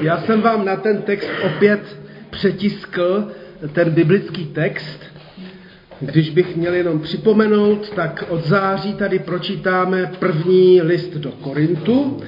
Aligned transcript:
Já 0.00 0.18
jsem 0.20 0.40
vám 0.40 0.64
na 0.64 0.76
ten 0.76 1.02
text 1.02 1.28
opět 1.44 1.80
přetiskl, 2.30 3.28
ten 3.72 3.90
biblický 3.90 4.44
text. 4.44 5.00
Když 6.00 6.30
bych 6.30 6.56
měl 6.56 6.74
jenom 6.74 7.00
připomenout, 7.00 7.90
tak 7.90 8.24
od 8.28 8.44
září 8.44 8.94
tady 8.94 9.18
pročítáme 9.18 10.12
první 10.18 10.82
list 10.82 11.14
do 11.14 11.32
Korintu. 11.32 12.20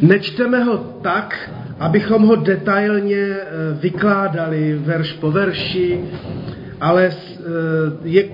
Nečteme 0.00 0.64
ho 0.64 0.78
tak, 1.02 1.50
abychom 1.78 2.22
ho 2.22 2.36
detailně 2.36 3.16
eh, 3.16 3.46
vykládali 3.80 4.74
verš 4.74 5.12
po 5.12 5.30
verši, 5.30 6.00
ale 6.80 7.06
eh, 7.06 7.42
je, 8.04 8.28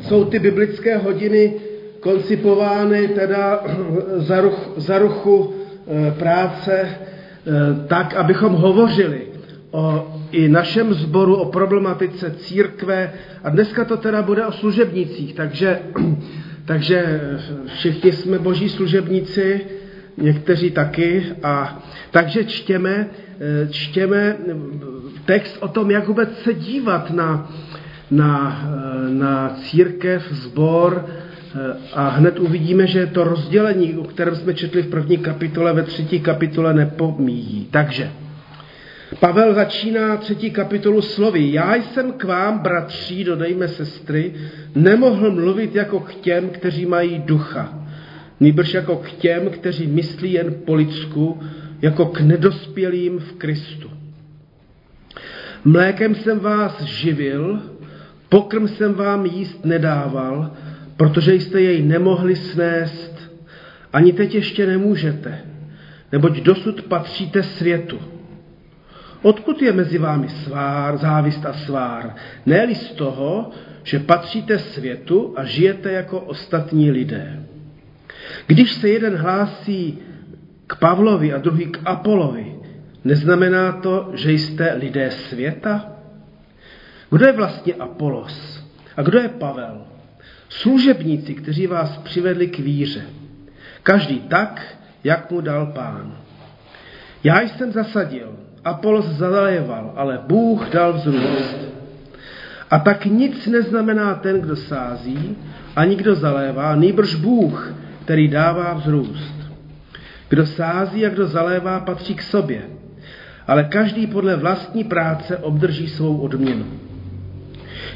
jsou 0.00 0.24
ty 0.24 0.38
biblické 0.38 0.96
hodiny 0.96 1.54
koncipovány 2.00 3.08
teda 3.08 3.64
za, 4.16 4.40
ruch, 4.40 4.70
za 4.76 4.98
ruchu 4.98 5.54
eh, 5.54 6.10
práce 6.18 6.88
tak, 7.86 8.14
abychom 8.14 8.52
hovořili 8.52 9.22
o 9.70 10.14
i 10.32 10.48
našem 10.48 10.94
sboru, 10.94 11.34
o 11.36 11.50
problematice 11.50 12.30
církve. 12.30 13.12
A 13.44 13.50
dneska 13.50 13.84
to 13.84 13.96
teda 13.96 14.22
bude 14.22 14.46
o 14.46 14.52
služebnicích, 14.52 15.34
takže, 15.34 15.78
takže 16.64 17.20
všichni 17.66 18.12
jsme 18.12 18.38
boží 18.38 18.68
služebníci, 18.68 19.60
někteří 20.16 20.70
taky. 20.70 21.24
A 21.42 21.82
takže 22.10 22.44
čtěme, 22.44 23.06
eh, 23.40 23.68
čtěme 23.70 24.36
text 25.24 25.56
o 25.60 25.68
tom, 25.68 25.90
jak 25.90 26.08
vůbec 26.08 26.38
se 26.38 26.54
dívat 26.54 27.10
na, 27.10 27.52
na, 28.10 28.62
eh, 28.62 29.10
na 29.10 29.56
církev, 29.60 30.32
sbor, 30.32 31.06
a 31.92 32.08
hned 32.08 32.38
uvidíme, 32.38 32.86
že 32.86 33.06
to 33.06 33.24
rozdělení, 33.24 33.96
o 33.96 34.04
kterém 34.04 34.36
jsme 34.36 34.54
četli 34.54 34.82
v 34.82 34.90
první 34.90 35.18
kapitole, 35.18 35.72
ve 35.72 35.82
třetí 35.82 36.20
kapitole 36.20 36.74
nepomíjí. 36.74 37.68
Takže 37.70 38.10
Pavel 39.20 39.54
začíná 39.54 40.16
třetí 40.16 40.50
kapitolu 40.50 41.02
slovy. 41.02 41.52
Já 41.52 41.74
jsem 41.74 42.12
k 42.12 42.24
vám, 42.24 42.58
bratří, 42.58 43.24
dodejme 43.24 43.68
sestry, 43.68 44.34
nemohl 44.74 45.30
mluvit 45.30 45.74
jako 45.74 46.00
k 46.00 46.14
těm, 46.14 46.48
kteří 46.48 46.86
mají 46.86 47.18
ducha, 47.18 47.78
nýbrž 48.40 48.74
jako 48.74 48.96
k 48.96 49.12
těm, 49.12 49.50
kteří 49.50 49.86
myslí 49.86 50.32
jen 50.32 50.54
po 50.66 50.74
lidsku, 50.74 51.40
jako 51.82 52.06
k 52.06 52.20
nedospělým 52.20 53.18
v 53.18 53.32
Kristu. 53.32 53.90
Mlékem 55.64 56.14
jsem 56.14 56.38
vás 56.38 56.82
živil, 56.82 57.62
pokrm 58.28 58.68
jsem 58.68 58.94
vám 58.94 59.26
jíst 59.26 59.64
nedával, 59.64 60.50
protože 60.98 61.34
jste 61.34 61.60
jej 61.60 61.82
nemohli 61.82 62.36
snést, 62.36 63.30
ani 63.92 64.12
teď 64.12 64.34
ještě 64.34 64.66
nemůžete, 64.66 65.38
neboť 66.12 66.36
dosud 66.36 66.82
patříte 66.82 67.42
světu. 67.42 67.98
Odkud 69.22 69.62
je 69.62 69.72
mezi 69.72 69.98
vámi 69.98 70.28
svár, 70.28 70.96
závist 70.96 71.46
a 71.46 71.52
svár? 71.52 72.14
ne 72.46 72.74
z 72.74 72.92
toho, 72.92 73.50
že 73.82 73.98
patříte 73.98 74.58
světu 74.58 75.34
a 75.36 75.44
žijete 75.44 75.92
jako 75.92 76.20
ostatní 76.20 76.90
lidé. 76.90 77.42
Když 78.46 78.72
se 78.72 78.88
jeden 78.88 79.16
hlásí 79.16 79.98
k 80.66 80.76
Pavlovi 80.76 81.32
a 81.32 81.38
druhý 81.38 81.66
k 81.66 81.78
Apolovi, 81.84 82.54
neznamená 83.04 83.72
to, 83.72 84.10
že 84.14 84.32
jste 84.32 84.74
lidé 84.74 85.10
světa? 85.10 85.92
Kdo 87.10 87.26
je 87.26 87.32
vlastně 87.32 87.74
Apolos? 87.74 88.64
A 88.96 89.02
kdo 89.02 89.18
je 89.18 89.28
Pavel? 89.28 89.97
Služebníci, 90.48 91.34
kteří 91.34 91.66
vás 91.66 91.96
přivedli 91.96 92.46
k 92.46 92.58
víře. 92.58 93.02
Každý 93.82 94.20
tak, 94.20 94.76
jak 95.04 95.30
mu 95.30 95.40
dal 95.40 95.66
pán. 95.66 96.16
Já 97.24 97.40
jsem 97.40 97.72
zasadil, 97.72 98.36
Apolos 98.64 99.06
zalejeval, 99.06 99.92
ale 99.96 100.20
Bůh 100.26 100.68
dal 100.68 100.92
vzrůst. 100.92 101.56
A 102.70 102.78
tak 102.78 103.04
nic 103.04 103.46
neznamená 103.46 104.14
ten, 104.14 104.40
kdo 104.40 104.56
sází, 104.56 105.36
ani 105.76 105.96
kdo 105.96 106.14
zalévá, 106.14 106.76
nýbrž 106.76 107.14
Bůh, 107.14 107.74
který 108.04 108.28
dává 108.28 108.74
vzrůst. 108.74 109.34
Kdo 110.28 110.46
sází 110.46 111.06
a 111.06 111.08
kdo 111.08 111.26
zalévá, 111.26 111.80
patří 111.80 112.14
k 112.14 112.22
sobě, 112.22 112.62
ale 113.46 113.64
každý 113.64 114.06
podle 114.06 114.36
vlastní 114.36 114.84
práce 114.84 115.36
obdrží 115.36 115.88
svou 115.88 116.18
odměnu. 116.18 116.66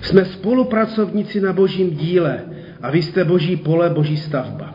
Jsme 0.02 0.24
spolupracovníci 0.24 1.40
na 1.40 1.52
božím 1.52 1.90
díle 1.90 2.40
a 2.82 2.90
vy 2.90 3.02
jste 3.02 3.24
boží 3.24 3.56
pole, 3.56 3.90
boží 3.90 4.16
stavba. 4.16 4.74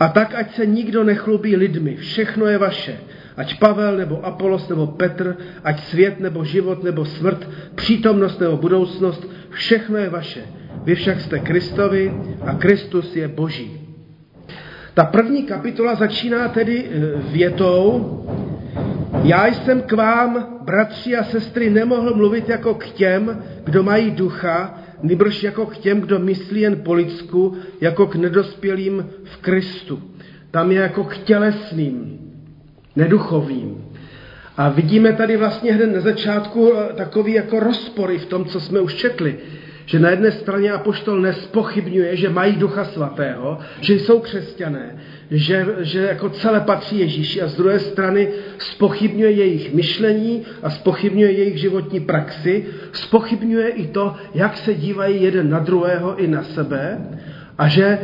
A 0.00 0.08
tak, 0.08 0.34
ať 0.34 0.54
se 0.54 0.66
nikdo 0.66 1.04
nechlubí 1.04 1.56
lidmi, 1.56 1.96
všechno 1.96 2.46
je 2.46 2.58
vaše, 2.58 3.00
ať 3.36 3.58
Pavel 3.58 3.96
nebo 3.96 4.26
Apolos 4.26 4.68
nebo 4.68 4.86
Petr, 4.86 5.36
ať 5.64 5.80
svět 5.84 6.20
nebo 6.20 6.44
život 6.44 6.84
nebo 6.84 7.04
smrt, 7.04 7.48
přítomnost 7.74 8.40
nebo 8.40 8.56
budoucnost, 8.56 9.28
všechno 9.50 9.96
je 9.96 10.08
vaše. 10.10 10.40
Vy 10.84 10.94
však 10.94 11.20
jste 11.20 11.38
Kristovi 11.38 12.14
a 12.46 12.54
Kristus 12.54 13.16
je 13.16 13.28
Boží. 13.28 13.80
Ta 14.94 15.04
první 15.04 15.42
kapitola 15.42 15.94
začíná 15.94 16.48
tedy 16.48 16.84
eh, 16.84 17.00
větou, 17.32 18.16
já 19.22 19.46
jsem 19.46 19.82
k 19.82 19.92
vám, 19.92 20.60
bratři 20.64 21.16
a 21.16 21.24
sestry, 21.24 21.70
nemohl 21.70 22.14
mluvit 22.14 22.48
jako 22.48 22.74
k 22.74 22.84
těm, 22.90 23.42
kdo 23.70 23.82
mají 23.82 24.10
ducha, 24.10 24.78
nebož 25.02 25.42
jako 25.42 25.66
k 25.66 25.78
těm, 25.78 26.00
kdo 26.00 26.18
myslí 26.18 26.60
jen 26.60 26.76
po 26.76 26.94
lidsku, 26.94 27.56
jako 27.80 28.06
k 28.06 28.14
nedospělým 28.14 29.06
v 29.24 29.36
Kristu. 29.36 30.02
Tam 30.50 30.72
je 30.72 30.80
jako 30.80 31.04
k 31.04 31.18
tělesným, 31.18 32.18
neduchovým. 32.96 33.84
A 34.56 34.68
vidíme 34.68 35.12
tady 35.12 35.36
vlastně 35.36 35.72
hned 35.72 35.94
na 35.94 36.00
začátku 36.00 36.72
eh, 36.74 36.92
takový 36.94 37.32
jako 37.32 37.60
rozpory 37.60 38.18
v 38.18 38.26
tom, 38.26 38.44
co 38.44 38.60
jsme 38.60 38.80
už 38.80 38.94
četli 38.94 39.38
že 39.90 39.98
na 39.98 40.10
jedné 40.10 40.30
straně 40.30 40.72
apoštol 40.72 41.20
nespochybňuje, 41.20 42.16
že 42.16 42.30
mají 42.30 42.56
ducha 42.56 42.84
svatého, 42.84 43.58
že 43.80 43.94
jsou 43.94 44.20
křesťané, 44.20 44.96
že, 45.30 45.66
že 45.80 46.00
jako 46.00 46.30
celé 46.30 46.60
patří 46.60 46.98
Ježíši 46.98 47.42
a 47.42 47.48
z 47.48 47.56
druhé 47.56 47.78
strany 47.78 48.28
spochybňuje 48.58 49.30
jejich 49.30 49.74
myšlení 49.74 50.42
a 50.62 50.70
spochybňuje 50.70 51.32
jejich 51.32 51.58
životní 51.58 52.00
praxi, 52.00 52.64
spochybňuje 52.92 53.68
i 53.68 53.86
to, 53.86 54.14
jak 54.34 54.56
se 54.56 54.74
dívají 54.74 55.22
jeden 55.22 55.50
na 55.50 55.58
druhého 55.58 56.16
i 56.16 56.26
na 56.26 56.42
sebe 56.42 56.98
a 57.58 57.68
že 57.68 57.98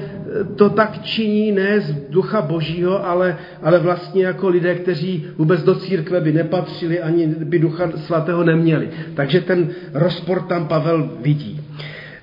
to 0.57 0.71
tak 0.71 1.03
činí 1.03 1.53
ne 1.53 1.81
z 1.81 1.95
ducha 2.11 2.43
božího, 2.43 3.07
ale, 3.07 3.39
ale 3.63 3.79
vlastně 3.79 4.25
jako 4.25 4.49
lidé, 4.49 4.75
kteří 4.75 5.27
vůbec 5.39 5.63
do 5.63 5.75
církve 5.75 6.21
by 6.21 6.33
nepatřili, 6.33 7.01
ani 7.01 7.27
by 7.27 7.59
ducha 7.59 7.91
svatého 7.97 8.45
neměli. 8.45 8.89
Takže 9.15 9.41
ten 9.41 9.69
rozpor 9.95 10.43
tam 10.43 10.69
Pavel 10.69 11.11
vidí. 11.23 11.66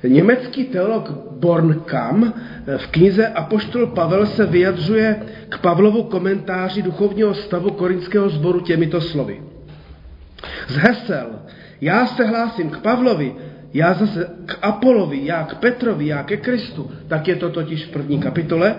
Německý 0.07 0.63
teolog 0.63 1.09
Bornkam 1.31 2.33
v 2.77 2.87
knize 2.87 3.27
Apoštol 3.27 3.87
Pavel 3.87 4.25
se 4.25 4.45
vyjadřuje 4.45 5.21
k 5.49 5.57
Pavlovu 5.57 6.03
komentáři 6.03 6.81
duchovního 6.81 7.33
stavu 7.33 7.71
korinského 7.71 8.29
sboru 8.29 8.59
těmito 8.59 9.01
slovy. 9.01 9.41
Z 10.67 10.75
hesel, 10.75 11.27
já 11.81 12.07
se 12.07 12.25
hlásím 12.25 12.69
k 12.69 12.77
Pavlovi, 12.77 13.35
já 13.73 13.93
zase 13.93 14.29
k 14.45 14.57
Apolovi, 14.61 15.19
já 15.25 15.43
k 15.43 15.55
Petrovi, 15.55 16.07
já 16.07 16.23
ke 16.23 16.37
Kristu, 16.37 16.91
tak 17.07 17.27
je 17.27 17.35
to 17.35 17.49
totiž 17.49 17.85
v 17.85 17.91
první 17.91 18.19
kapitole, 18.19 18.75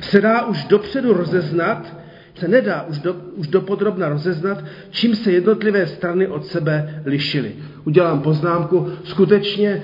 se 0.00 0.20
dá 0.20 0.44
už 0.46 0.64
dopředu 0.64 1.12
rozeznat, 1.12 1.94
se 2.38 2.48
nedá 2.48 2.82
už, 2.82 2.98
do, 2.98 3.16
už 3.36 3.48
dopodrobna 3.48 4.08
rozeznat, 4.08 4.64
čím 4.90 5.16
se 5.16 5.32
jednotlivé 5.32 5.86
strany 5.86 6.26
od 6.26 6.46
sebe 6.46 7.02
lišily. 7.06 7.52
Udělám 7.84 8.20
poznámku, 8.20 8.92
skutečně 9.04 9.82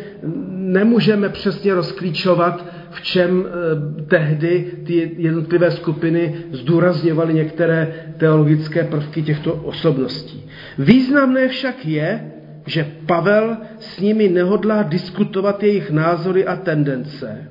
nemůžeme 0.51 1.29
přesně 1.29 1.75
rozklíčovat, 1.75 2.65
v 2.91 3.03
čem 3.03 3.45
eh, 3.47 4.05
tehdy 4.05 4.73
ty 4.87 5.11
jednotlivé 5.17 5.71
skupiny 5.71 6.35
zdůrazňovaly 6.53 7.35
některé 7.35 7.95
teologické 8.17 8.85
prvky 8.85 9.23
těchto 9.23 9.55
osobností. 9.55 10.45
Významné 10.79 11.49
však 11.49 11.87
je, 11.87 12.33
že 12.67 12.87
Pavel 13.07 13.57
s 13.79 14.01
nimi 14.01 14.29
nehodlá 14.29 14.83
diskutovat 14.83 15.63
jejich 15.63 15.91
názory 15.91 16.47
a 16.47 16.57
tendence, 16.57 17.51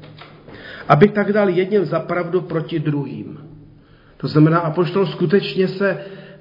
aby 0.88 1.08
tak 1.08 1.34
dal 1.34 1.50
jedním 1.50 1.86
zapravdu 1.86 2.42
proti 2.42 2.80
druhým. 2.80 3.53
To 4.24 4.28
znamená, 4.28 4.60
apoštol 4.60 5.06
skutečně 5.06 5.68
se 5.68 5.90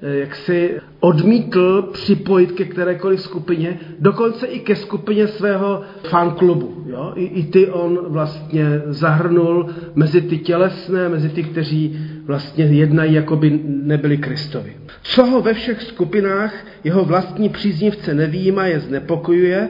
eh, 0.01 0.19
jak 0.19 0.35
si 0.35 0.79
odmítl 0.99 1.81
připojit 1.81 2.51
ke 2.51 2.65
kterékoliv 2.65 3.21
skupině, 3.21 3.79
dokonce 3.99 4.47
i 4.47 4.59
ke 4.59 4.75
skupině 4.75 5.27
svého 5.27 5.81
fanklubu. 6.03 6.83
Jo? 6.87 7.13
I, 7.15 7.23
I 7.25 7.43
ty 7.43 7.67
on 7.67 7.99
vlastně 8.07 8.65
zahrnul 8.85 9.69
mezi 9.95 10.21
ty 10.21 10.37
tělesné, 10.37 11.09
mezi 11.09 11.29
ty, 11.29 11.43
kteří 11.43 11.99
vlastně 12.25 12.65
jednají, 12.65 13.13
jako 13.13 13.35
by 13.35 13.59
nebyli 13.65 14.17
Kristovi. 14.17 14.75
Co 15.01 15.25
ho 15.25 15.41
ve 15.41 15.53
všech 15.53 15.81
skupinách 15.81 16.53
jeho 16.83 17.05
vlastní 17.05 17.49
příznivce 17.49 18.13
nevýjíma, 18.13 18.65
je 18.65 18.79
znepokojuje, 18.79 19.69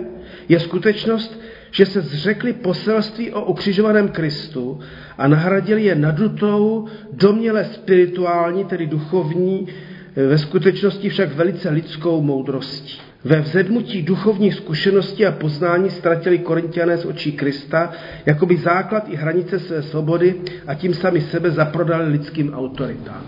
je 0.50 0.60
skutečnost, 0.60 1.42
že 1.72 1.86
se 1.86 2.02
zřekli 2.02 2.54
poselství 2.54 3.32
o 3.32 3.46
ukřižovaném 3.46 4.08
Kristu 4.08 4.80
a 5.18 5.28
nahradili 5.28 5.84
je 5.84 5.96
nadutou, 5.96 6.88
doměle 7.14 7.66
spirituální, 7.66 8.66
tedy 8.66 8.88
duchovní 8.88 9.68
ve 10.16 10.38
skutečnosti 10.38 11.10
však 11.10 11.36
velice 11.36 11.70
lidskou 11.70 12.22
moudrostí. 12.22 13.00
Ve 13.24 13.42
vzedmutí 13.42 14.02
duchovních 14.02 14.54
zkušeností 14.54 15.26
a 15.26 15.32
poznání 15.32 15.90
ztratili 15.90 16.40
korintiané 16.40 16.98
z 16.98 17.06
očí 17.06 17.32
Krista, 17.32 17.92
jakoby 18.26 18.58
základ 18.58 19.04
i 19.10 19.16
hranice 19.16 19.60
své 19.60 19.84
svobody 19.84 20.36
a 20.68 20.74
tím 20.74 20.94
sami 20.94 21.22
sebe 21.22 21.52
zaprodali 21.52 22.12
lidským 22.12 22.54
autoritám. 22.54 23.22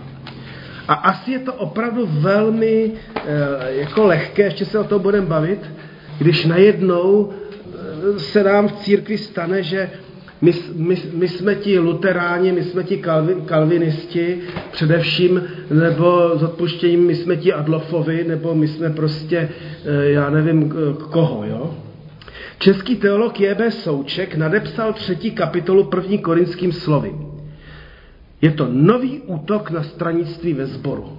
A 0.88 0.94
asi 0.94 1.32
je 1.32 1.38
to 1.38 1.54
opravdu 1.54 2.06
velmi 2.06 2.92
e, 3.16 3.74
jako 3.74 4.04
lehké, 4.04 4.42
ještě 4.42 4.64
se 4.64 4.78
o 4.78 4.84
tom 4.84 5.02
budeme 5.02 5.26
bavit, 5.26 5.60
když 6.18 6.44
najednou 6.44 7.32
eh, 7.32 8.18
se 8.18 8.44
nám 8.44 8.68
v 8.68 8.72
církvi 8.72 9.18
stane, 9.18 9.62
že 9.62 9.90
my, 10.46 10.54
my, 10.74 10.96
my 11.12 11.28
jsme 11.28 11.54
ti 11.54 11.78
luteráni, 11.78 12.52
my 12.52 12.64
jsme 12.64 12.84
ti 12.84 12.96
kalvi, 12.96 13.34
kalvinisti 13.44 14.40
především, 14.72 15.42
nebo 15.70 16.38
s 16.38 16.42
odpuštěním 16.42 17.06
my 17.06 17.14
jsme 17.14 17.36
ti 17.36 17.52
Adlofovi, 17.52 18.24
nebo 18.24 18.54
my 18.54 18.68
jsme 18.68 18.90
prostě, 18.90 19.48
eh, 19.84 20.10
já 20.10 20.30
nevím 20.30 20.74
koho, 21.10 21.44
jo? 21.46 21.74
Český 22.58 22.96
teolog 22.96 23.40
J.B. 23.40 23.70
Souček 23.70 24.34
nadepsal 24.34 24.92
třetí 24.92 25.30
kapitolu 25.30 25.84
první 25.84 26.18
korinským 26.18 26.72
slovy. 26.72 27.12
Je 28.42 28.50
to 28.50 28.68
nový 28.70 29.20
útok 29.20 29.70
na 29.70 29.82
stranictví 29.82 30.54
ve 30.54 30.66
sboru. 30.66 31.12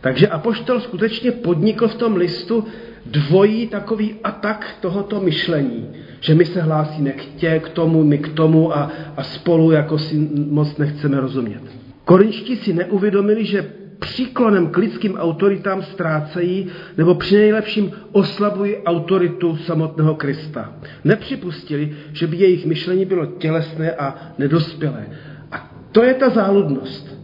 Takže 0.00 0.28
Apoštol 0.28 0.80
skutečně 0.80 1.32
podnikl 1.32 1.88
v 1.88 1.94
tom 1.94 2.16
listu 2.16 2.64
dvojí 3.06 3.66
takový 3.66 4.14
atak 4.24 4.76
tohoto 4.80 5.20
myšlení, 5.20 5.88
že 6.20 6.34
my 6.34 6.44
se 6.44 6.62
hlásíme 6.62 7.12
k 7.12 7.24
tě, 7.24 7.60
k 7.64 7.68
tomu, 7.68 8.04
my 8.04 8.18
k 8.18 8.28
tomu 8.28 8.76
a, 8.76 8.90
a 9.16 9.22
spolu 9.22 9.70
jako 9.70 9.98
si 9.98 10.28
moc 10.50 10.76
nechceme 10.76 11.20
rozumět. 11.20 11.62
Korinčtí 12.04 12.56
si 12.56 12.72
neuvědomili, 12.72 13.44
že 13.44 13.66
příklonem 13.98 14.66
k 14.66 14.76
lidským 14.76 15.16
autoritám 15.16 15.82
ztrácejí 15.82 16.66
nebo 16.98 17.14
při 17.14 17.36
nejlepším 17.36 17.92
oslabují 18.12 18.76
autoritu 18.76 19.56
samotného 19.56 20.14
Krista. 20.14 20.72
Nepřipustili, 21.04 21.92
že 22.12 22.26
by 22.26 22.36
jejich 22.36 22.66
myšlení 22.66 23.04
bylo 23.04 23.26
tělesné 23.26 23.92
a 23.92 24.32
nedospělé. 24.38 25.06
A 25.52 25.70
to 25.92 26.02
je 26.02 26.14
ta 26.14 26.30
záludnost. 26.30 27.19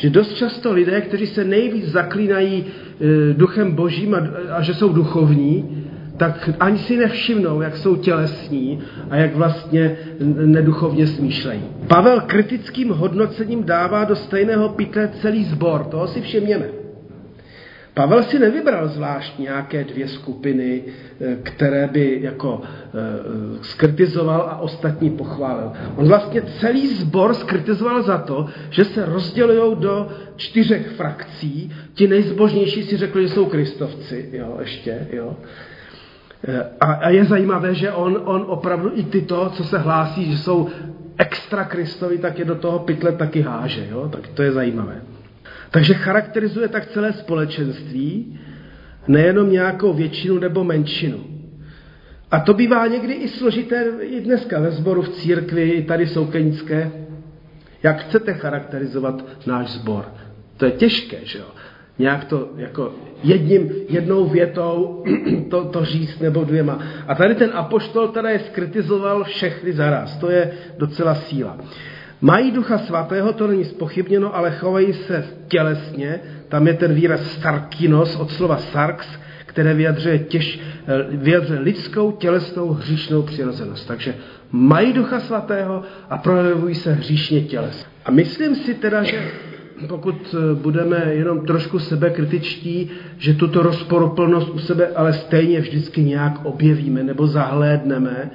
Že 0.00 0.10
dost 0.10 0.34
často 0.34 0.72
lidé, 0.72 1.00
kteří 1.00 1.26
se 1.26 1.44
nejvíc 1.44 1.92
zaklínají 1.92 2.64
e, 2.64 3.34
duchem 3.34 3.72
božím 3.72 4.14
a, 4.14 4.18
a 4.56 4.62
že 4.62 4.74
jsou 4.74 4.92
duchovní, 4.92 5.84
tak 6.16 6.50
ani 6.60 6.78
si 6.78 6.96
nevšimnou, 6.96 7.60
jak 7.60 7.76
jsou 7.76 7.96
tělesní 7.96 8.80
a 9.10 9.16
jak 9.16 9.34
vlastně 9.34 9.96
neduchovně 10.44 11.06
smýšlejí. 11.06 11.62
Pavel 11.86 12.20
kritickým 12.20 12.88
hodnocením 12.88 13.64
dává 13.64 14.04
do 14.04 14.16
stejného 14.16 14.68
pytle 14.68 15.08
celý 15.20 15.44
sbor, 15.44 15.84
toho 15.84 16.08
si 16.08 16.20
všimněme. 16.20 16.79
Pavel 18.00 18.22
si 18.22 18.38
nevybral 18.38 18.88
zvlášť 18.88 19.38
nějaké 19.38 19.84
dvě 19.84 20.08
skupiny, 20.08 20.82
eh, 21.20 21.36
které 21.42 21.88
by 21.92 22.18
jako 22.22 22.62
e, 22.62 22.98
skritizoval 23.62 24.40
a 24.40 24.56
ostatní 24.60 25.10
pochválil. 25.10 25.72
On 25.96 26.08
vlastně 26.08 26.42
celý 26.42 26.88
sbor 26.88 27.34
skritizoval 27.34 28.02
za 28.02 28.18
to, 28.18 28.46
že 28.70 28.84
se 28.84 29.06
rozdělují 29.06 29.76
do 29.76 30.08
čtyřech 30.36 30.88
frakcí. 30.88 31.72
Ti 31.94 32.08
nejzbožnější 32.08 32.82
si 32.82 32.96
řekli, 32.96 33.22
že 33.22 33.34
jsou 33.34 33.46
kristovci, 33.46 34.28
jo, 34.32 34.56
ještě, 34.60 35.06
jo. 35.12 35.36
Eh, 36.48 36.64
a, 36.80 36.92
a 36.92 37.08
je 37.10 37.24
zajímavé, 37.24 37.74
že 37.74 37.92
on, 37.92 38.22
on 38.24 38.44
opravdu 38.48 38.90
i 38.94 39.02
tyto, 39.02 39.50
co 39.50 39.64
se 39.64 39.78
hlásí, 39.78 40.32
že 40.32 40.38
jsou 40.38 40.68
extra 41.18 41.64
Kristovi, 41.64 42.18
tak 42.18 42.38
je 42.38 42.44
do 42.44 42.54
toho 42.54 42.78
pytle 42.78 43.12
taky 43.12 43.40
háže. 43.40 43.86
Jo? 43.90 44.08
Tak 44.08 44.28
to 44.28 44.42
je 44.42 44.52
zajímavé. 44.52 45.19
Takže 45.70 45.94
charakterizuje 45.94 46.68
tak 46.68 46.86
celé 46.86 47.12
společenství, 47.12 48.38
nejenom 49.08 49.52
nějakou 49.52 49.92
většinu 49.92 50.38
nebo 50.38 50.64
menšinu. 50.64 51.18
A 52.30 52.40
to 52.40 52.54
bývá 52.54 52.86
někdy 52.86 53.12
i 53.14 53.28
složité 53.28 53.84
i 54.00 54.20
dneska 54.20 54.60
ve 54.60 54.70
sboru 54.70 55.02
v 55.02 55.08
církvi, 55.08 55.82
tady 55.82 56.06
soukenické. 56.06 56.92
Jak 57.82 58.00
chcete 58.00 58.34
charakterizovat 58.34 59.24
náš 59.46 59.70
sbor? 59.70 60.04
To 60.56 60.64
je 60.64 60.70
těžké, 60.70 61.16
že 61.22 61.38
jo? 61.38 61.46
Nějak 61.98 62.24
to 62.24 62.48
jako 62.56 62.94
jedním, 63.22 63.70
jednou 63.88 64.26
větou 64.26 65.04
to, 65.50 65.64
to 65.64 65.84
říct 65.84 66.20
nebo 66.20 66.44
dvěma. 66.44 66.78
A 67.06 67.14
tady 67.14 67.34
ten 67.34 67.50
apoštol 67.54 68.08
teda 68.08 68.30
je 68.30 68.38
skritizoval 68.38 69.24
všechny 69.24 69.72
zaraz. 69.72 70.16
To 70.16 70.30
je 70.30 70.52
docela 70.78 71.14
síla. 71.14 71.58
Mají 72.20 72.50
ducha 72.50 72.78
svatého, 72.78 73.32
to 73.32 73.46
není 73.46 73.64
spochybněno, 73.64 74.36
ale 74.36 74.50
chovají 74.50 74.92
se 74.92 75.24
tělesně. 75.48 76.20
Tam 76.48 76.66
je 76.66 76.74
ten 76.74 76.94
výraz 76.94 77.20
sarkinos 77.40 78.16
od 78.16 78.30
slova 78.30 78.56
sarx, 78.56 79.08
které 79.46 79.74
vyjadřuje, 79.74 80.18
těž, 80.18 80.60
vyjadřuje 81.10 81.60
lidskou, 81.60 82.12
tělesnou, 82.12 82.68
hříšnou 82.68 83.22
přirozenost. 83.22 83.88
Takže 83.88 84.14
mají 84.52 84.92
ducha 84.92 85.20
svatého 85.20 85.82
a 86.10 86.18
projevují 86.18 86.74
se 86.74 86.92
hříšně 86.92 87.40
těles. 87.40 87.86
A 88.04 88.10
myslím 88.10 88.54
si 88.54 88.74
teda, 88.74 89.02
že 89.02 89.30
pokud 89.88 90.34
eh, 90.34 90.54
budeme 90.54 91.04
jenom 91.14 91.46
trošku 91.46 91.78
sebekritičtí, 91.78 92.90
že 93.18 93.34
tuto 93.34 93.62
rozporuplnost 93.62 94.48
u 94.48 94.58
sebe 94.58 94.88
ale 94.88 95.12
stejně 95.12 95.60
vždycky 95.60 96.02
nějak 96.02 96.44
objevíme 96.44 97.02
nebo 97.02 97.26
zahlédneme. 97.26 98.30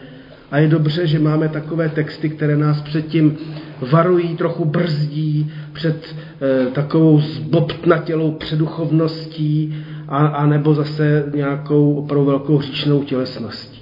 A 0.52 0.58
je 0.58 0.68
dobře, 0.68 1.08
že 1.08 1.20
máme 1.20 1.50
takové 1.50 1.90
texty, 1.90 2.30
které 2.30 2.58
nás 2.58 2.82
předtím 2.82 3.38
varují, 3.92 4.36
trochu 4.36 4.66
brzdí 4.66 5.52
před 5.74 6.16
e, 6.42 6.72
takovou 6.72 7.20
zbobtnatělou 7.20 8.32
předuchovností 8.32 9.76
a, 10.08 10.18
a 10.28 10.46
nebo 10.46 10.74
zase 10.74 11.24
nějakou 11.36 11.96
opravdu 11.96 12.26
velkou 12.26 12.62
říčnou 12.62 13.04
tělesností. 13.04 13.76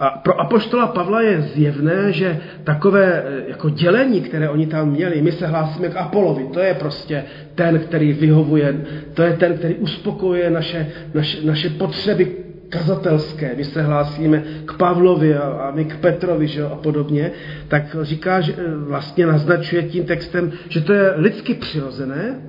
A 0.00 0.10
pro 0.10 0.40
apoštola 0.40 0.86
Pavla 0.86 1.20
je 1.20 1.40
zjevné, 1.40 2.12
že 2.12 2.38
takové 2.64 3.22
eh, 3.22 3.42
jako 3.48 3.70
dělení, 3.70 4.20
které 4.20 4.48
oni 4.48 4.66
tam 4.66 4.90
měli, 4.90 5.22
my 5.22 5.32
se 5.32 5.46
hlásíme 5.46 5.88
k 5.88 5.96
Apolovi, 5.96 6.46
to 6.52 6.60
je 6.60 6.74
prostě 6.74 7.24
ten, 7.54 7.78
který 7.78 8.12
vyhovuje, 8.12 8.80
to 9.14 9.22
je 9.22 9.32
ten, 9.36 9.54
který 9.54 9.74
uspokojuje 9.74 10.50
naše, 10.50 10.86
naše, 11.14 11.46
naše 11.46 11.68
potřeby 11.68 12.49
kazatelské, 12.70 13.54
my 13.56 13.64
se 13.64 13.82
hlásíme 13.82 14.42
k 14.64 14.72
Pavlovi 14.72 15.36
a, 15.36 15.42
a 15.42 15.70
my 15.70 15.84
k 15.84 15.96
Petrovi 15.96 16.48
že, 16.48 16.64
a 16.64 16.76
podobně, 16.76 17.30
tak 17.68 17.96
říká, 18.02 18.40
že 18.40 18.54
eh, 18.58 18.76
vlastně 18.76 19.26
naznačuje 19.26 19.82
tím 19.82 20.04
textem, 20.04 20.52
že 20.68 20.80
to 20.80 20.92
je 20.92 21.12
lidsky 21.16 21.54
přirozené, 21.54 22.40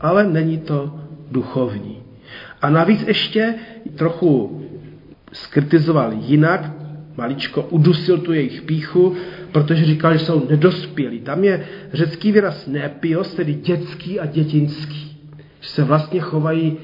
ale 0.00 0.26
není 0.26 0.58
to 0.58 1.00
duchovní. 1.30 2.02
A 2.62 2.70
navíc 2.70 3.04
ještě 3.06 3.54
trochu 3.96 4.62
skritizoval 5.32 6.12
jinak, 6.12 6.70
maličko 7.16 7.62
udusil 7.62 8.18
tu 8.18 8.32
jejich 8.32 8.62
píchu, 8.62 9.14
protože 9.52 9.84
říkal, 9.84 10.12
že 10.12 10.24
jsou 10.24 10.46
nedospělí. 10.50 11.20
Tam 11.20 11.44
je 11.44 11.66
řecký 11.92 12.32
výraz 12.32 12.66
nepios, 12.66 13.34
tedy 13.34 13.54
dětský 13.54 14.20
a 14.20 14.26
dětinský. 14.26 15.16
Že 15.60 15.68
se 15.68 15.84
vlastně 15.84 16.20
chovají 16.20 16.76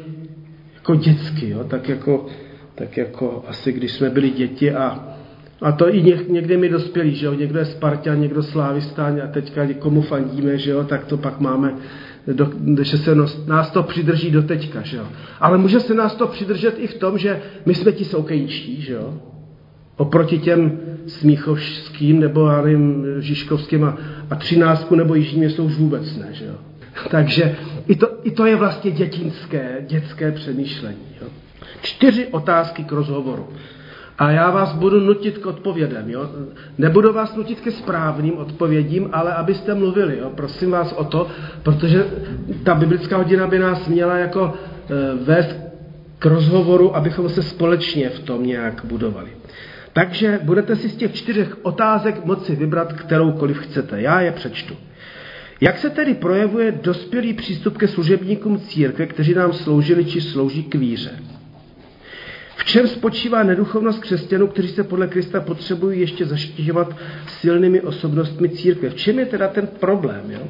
jako 0.75 0.95
dětsky, 0.95 1.49
jo? 1.49 1.65
Tak, 1.65 1.89
jako, 1.89 2.27
tak 2.75 2.97
jako 2.97 3.45
asi 3.49 3.73
když 3.73 3.93
jsme 3.93 4.11
byli 4.11 4.31
děti 4.31 4.71
a, 4.71 5.09
a 5.61 5.73
to 5.73 5.95
i 5.95 6.03
něk, 6.03 6.29
někdy 6.29 6.57
mi 6.57 6.69
dospělí, 6.69 7.15
že 7.15 7.27
jo? 7.27 7.35
někdo 7.35 7.59
je 7.59 7.65
Spartan, 7.65 8.21
někdo 8.21 8.43
Slávistán 8.43 9.21
a 9.25 9.27
teďka 9.27 9.67
komu 9.79 10.03
fandíme, 10.03 10.59
že 10.59 10.71
jo? 10.71 10.85
tak 10.85 11.05
to 11.05 11.17
pak 11.17 11.41
máme 11.41 11.75
do, 12.33 12.51
že 12.83 12.99
se 12.99 13.15
nás 13.47 13.71
to 13.71 13.83
přidrží 13.83 14.31
do 14.31 14.43
teďka, 14.43 14.83
že 14.83 14.97
jo. 14.97 15.07
Ale 15.41 15.59
může 15.59 15.81
se 15.81 15.95
nás 15.95 16.15
to 16.15 16.27
přidržet 16.27 16.75
i 16.79 16.87
v 16.87 16.95
tom, 16.95 17.19
že 17.19 17.43
my 17.67 17.75
jsme 17.75 17.93
ti 17.93 18.05
soukejčtí, 18.05 18.81
že 18.81 18.93
jo. 18.93 19.15
Oproti 19.97 20.39
těm 20.39 20.81
smíchovským 21.07 22.21
nebo 22.21 22.47
já 22.47 22.63
nevím, 22.63 23.07
žižkovským 23.19 23.85
a, 23.85 23.99
a 24.31 24.35
třináctku 24.35 24.95
nebo 24.95 25.15
jižním 25.15 25.51
jsou 25.51 25.65
už 25.65 25.77
vůbec 25.77 26.17
ne, 26.17 26.29
že 26.33 26.45
jo. 26.45 26.55
Takže 27.11 27.57
i 27.89 27.97
to, 27.97 28.09
i 28.23 28.31
to 28.31 28.47
je 28.47 28.57
vlastně 28.57 28.91
dětinské, 28.91 29.85
dětské 29.89 30.33
přemýšlení. 30.33 31.07
Jo. 31.23 31.29
Čtyři 31.83 32.27
otázky 32.27 32.85
k 32.85 32.93
rozhovoru. 32.93 33.49
A 34.19 34.31
já 34.31 34.51
vás 34.51 34.73
budu 34.73 35.01
nutit 35.01 35.39
k 35.39 35.47
odpovědem. 35.47 36.11
Jo? 36.11 36.31
Nebudu 36.79 37.13
vás 37.13 37.37
nutit 37.37 37.61
ke 37.61 37.71
správným 37.71 38.39
odpovědím, 38.39 39.09
ale 39.13 39.35
abyste 39.35 39.75
mluvili. 39.75 40.19
Jo? 40.19 40.31
Prosím 40.35 40.71
vás 40.71 40.93
o 40.93 41.05
to, 41.05 41.27
protože 41.63 42.07
ta 42.65 42.75
biblická 42.75 43.17
hodina 43.17 43.47
by 43.47 43.59
nás 43.59 43.89
měla 43.89 44.19
jako 44.19 44.53
e, 44.55 45.25
vést 45.25 45.57
k 46.19 46.27
rozhovoru, 46.27 46.97
abychom 46.97 47.29
se 47.29 47.43
společně 47.43 48.09
v 48.09 48.21
tom 48.21 48.47
nějak 48.47 48.85
budovali. 48.85 49.31
Takže 49.93 50.41
budete 50.43 50.77
si 50.77 50.89
z 50.89 50.97
těch 50.97 51.15
čtyřech 51.15 51.57
otázek 51.65 52.25
moci 52.25 52.57
vybrat 52.57 52.93
kteroukoliv 52.93 53.59
chcete. 53.59 54.01
Já 54.01 54.21
je 54.21 54.33
přečtu. 54.33 54.77
Jak 55.61 55.79
se 55.79 55.91
tedy 55.91 56.15
projevuje 56.15 56.73
dospělý 56.73 57.33
přístup 57.33 57.79
ke 57.79 57.89
služebníkům 57.89 58.61
církve, 58.61 59.07
kteří 59.07 59.35
nám 59.35 59.53
sloužili 59.53 60.05
či 60.05 60.21
slouží 60.21 60.63
k 60.63 60.75
víře? 60.75 61.11
V 62.65 62.67
čem 62.67 62.89
spočívá 62.89 63.43
neduchovnost 63.43 63.99
křesťanů, 63.99 64.47
kteří 64.47 64.69
se 64.69 64.85
podle 64.85 65.07
Krista 65.07 65.41
potřebují 65.41 66.01
ještě 66.01 66.27
zaštiťovat 66.27 66.97
silnými 67.27 67.81
osobnostmi 67.81 68.49
církve? 68.49 68.91
V 68.91 68.95
čem 68.95 69.19
je 69.19 69.27
teda 69.27 69.49
ten 69.49 69.67
problém? 69.67 70.23
Jo? 70.29 70.41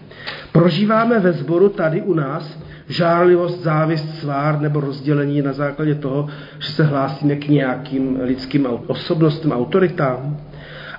Prožíváme 0.52 1.21
ve 1.21 1.33
sboru 1.33 1.68
tady 1.68 2.02
u 2.02 2.14
nás 2.14 2.59
žárlivost, 2.88 3.62
závist, 3.62 4.18
svár 4.18 4.61
nebo 4.61 4.80
rozdělení 4.80 5.42
na 5.42 5.52
základě 5.52 5.94
toho, 5.94 6.28
že 6.59 6.73
se 6.73 6.85
hlásíme 6.85 7.37
k 7.37 7.49
nějakým 7.49 8.18
lidským 8.23 8.66
osobnostem, 8.87 9.52
autoritám. 9.52 10.37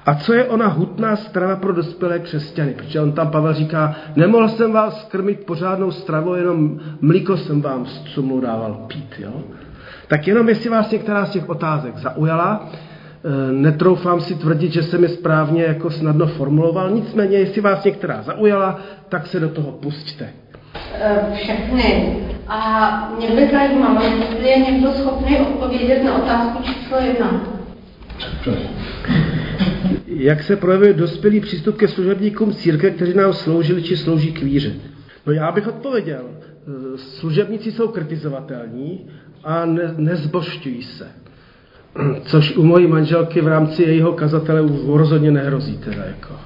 A 0.06 0.16
co 0.16 0.34
je 0.34 0.44
ona 0.44 0.68
hutná 0.68 1.16
strava 1.16 1.56
pro 1.56 1.74
dospělé 1.74 2.20
křesťany? 2.20 2.74
Protože 2.74 3.02
on 3.02 3.12
tam 3.12 3.32
Pavel 3.32 3.54
říká, 3.54 3.96
nemohl 4.16 4.50
jsem 4.50 4.72
vás 4.72 5.08
krmit 5.12 5.46
pořádnou 5.46 5.92
stravou, 5.92 6.34
jenom 6.34 6.80
mlíko 7.02 7.38
jsem 7.38 7.62
vám 7.62 7.86
z 7.86 8.04
cumlu 8.04 8.42
dával 8.42 8.86
pít. 8.88 9.14
Jo? 9.20 9.44
Tak 10.08 10.28
jenom 10.28 10.50
jestli 10.50 10.70
vás 10.70 10.92
některá 10.92 11.26
z 11.26 11.30
těch 11.30 11.50
otázek 11.50 11.98
zaujala, 11.98 12.70
eh, 12.70 13.52
netroufám 13.52 14.22
si 14.22 14.36
tvrdit, 14.36 14.74
že 14.74 14.84
jsem 14.84 15.04
je 15.04 15.10
správně 15.10 15.64
jako 15.64 15.90
snadno 15.90 16.28
formuloval, 16.28 16.92
nicméně 16.92 17.38
jestli 17.38 17.62
vás 17.62 17.84
některá 17.84 18.22
zaujala, 18.22 18.80
tak 19.10 19.28
se 19.28 19.40
do 19.40 19.50
toho 19.50 19.72
pusťte. 19.72 20.30
Eh, 20.94 21.32
všechny. 21.34 22.18
A 22.48 23.14
mě 23.18 23.28
by 23.28 23.52
zajímalo, 23.52 24.02
jestli 24.04 24.48
je 24.48 24.58
někdo 24.58 24.92
schopný 24.92 25.40
odpovědět 25.40 26.04
na 26.04 26.16
otázku 26.24 26.64
číslo 26.64 26.98
jedna. 26.98 27.42
Jak 30.08 30.44
se 30.44 30.56
projevuje 30.56 30.94
dospělý 30.94 31.40
přístup 31.40 31.78
ke 31.78 31.88
služebníkům 31.88 32.54
církve, 32.54 32.90
kteří 32.90 33.14
nám 33.14 33.34
sloužili 33.34 33.84
či 33.84 33.98
slouží 33.98 34.34
k 34.34 34.42
víře? 34.42 34.74
No 35.26 35.34
já 35.34 35.52
bych 35.52 35.68
odpověděl. 35.68 36.22
Eh, 36.68 36.98
služebníci 36.98 37.72
jsou 37.72 37.88
kritizovatelní 37.88 39.08
a 39.46 39.66
ne, 39.66 39.94
nezbošťují 39.98 40.84
se. 40.84 41.12
Což 42.24 42.58
u 42.58 42.64
mojí 42.64 42.88
manželky 42.88 43.42
v 43.42 43.48
rámci 43.48 43.84
jejího 43.84 44.14
kazatele 44.14 44.62
rozhodně 44.88 45.32
nehrozí. 45.32 45.78
Teda 45.78 46.04
jako. 46.06 46.34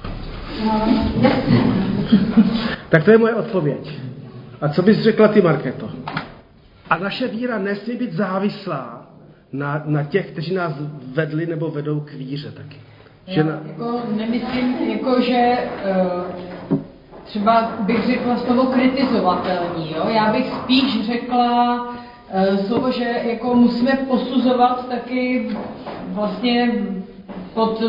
Tak 2.88 3.04
to 3.04 3.10
je 3.10 3.18
moje 3.18 3.34
odpověď. 3.34 4.00
A 4.60 4.68
co 4.68 4.82
bys 4.82 4.98
řekla 4.98 5.28
ty, 5.28 5.42
Marketo? 5.42 5.90
A 6.90 6.98
naše 6.98 7.28
víra 7.28 7.58
nesmí 7.58 7.96
být 7.96 8.12
závislá 8.12 9.06
na, 9.52 9.82
na 9.84 10.02
těch, 10.02 10.30
kteří 10.30 10.54
nás 10.54 10.72
vedli 11.14 11.46
nebo 11.46 11.70
vedou 11.70 12.00
k 12.00 12.12
víře 12.12 12.50
taky. 12.50 12.76
Že 13.26 13.44
na... 13.44 13.60
jako 13.66 14.02
nemyslím, 14.16 14.74
jako 14.88 15.20
že 15.20 15.58
uh, 16.60 16.68
třeba 17.24 17.72
bych 17.80 18.06
řekla 18.06 18.36
slovo 18.36 18.66
kritizovatelní. 18.66 19.92
Jo? 19.96 20.04
Já 20.08 20.32
bych 20.32 20.52
spíš 20.62 21.06
řekla 21.06 21.86
uh, 22.34 22.66
slovo, 22.66 22.90
že 22.90 23.04
jako 23.22 23.54
musíme 23.54 23.92
posuzovat 24.08 24.88
taky 24.88 25.48
vlastně 26.08 26.72
pod 27.54 27.82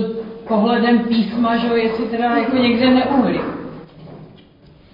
pohledem 0.48 1.00
písma, 1.00 1.58
že 1.58 1.68
jestli 1.68 2.06
teda 2.06 2.38
jako 2.38 2.58
někde 2.58 2.90
neuhli. 2.90 3.40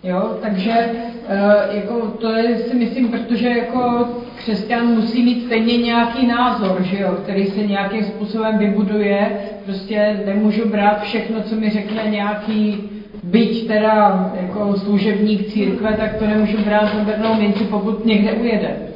Jo, 0.04 0.38
takže 0.42 0.89
uh, 1.30 1.75
jako 1.75 2.08
to 2.08 2.32
je 2.32 2.58
si 2.58 2.75
myslím, 2.75 3.10
protože 3.10 3.50
jako 3.50 4.08
křesťan 4.36 4.86
musí 4.86 5.24
mít 5.24 5.46
stejně 5.46 5.77
nějaký 5.77 6.27
názor, 6.27 6.84
že 6.84 7.00
jo, 7.00 7.18
který 7.24 7.46
se 7.46 7.63
nějakým 7.63 8.04
způsobem 8.04 8.58
vybuduje. 8.58 9.39
Prostě 9.66 10.20
nemůžu 10.25 10.70
brát 10.70 11.01
všechno, 11.01 11.42
co 11.42 11.56
mi 11.56 11.70
řekne 11.70 12.04
nějaký 12.10 12.89
byť 13.24 13.68
teda 13.68 14.32
jako 14.42 14.75
služebník 14.77 15.48
církve, 15.48 15.94
tak 15.94 16.16
to 16.16 16.27
nemůžu 16.27 16.58
brát 16.58 16.96
za 16.96 17.04
bernou 17.04 17.34
minci, 17.34 17.63
pokud 17.63 18.06
někde 18.06 18.32
ujede. 18.32 18.87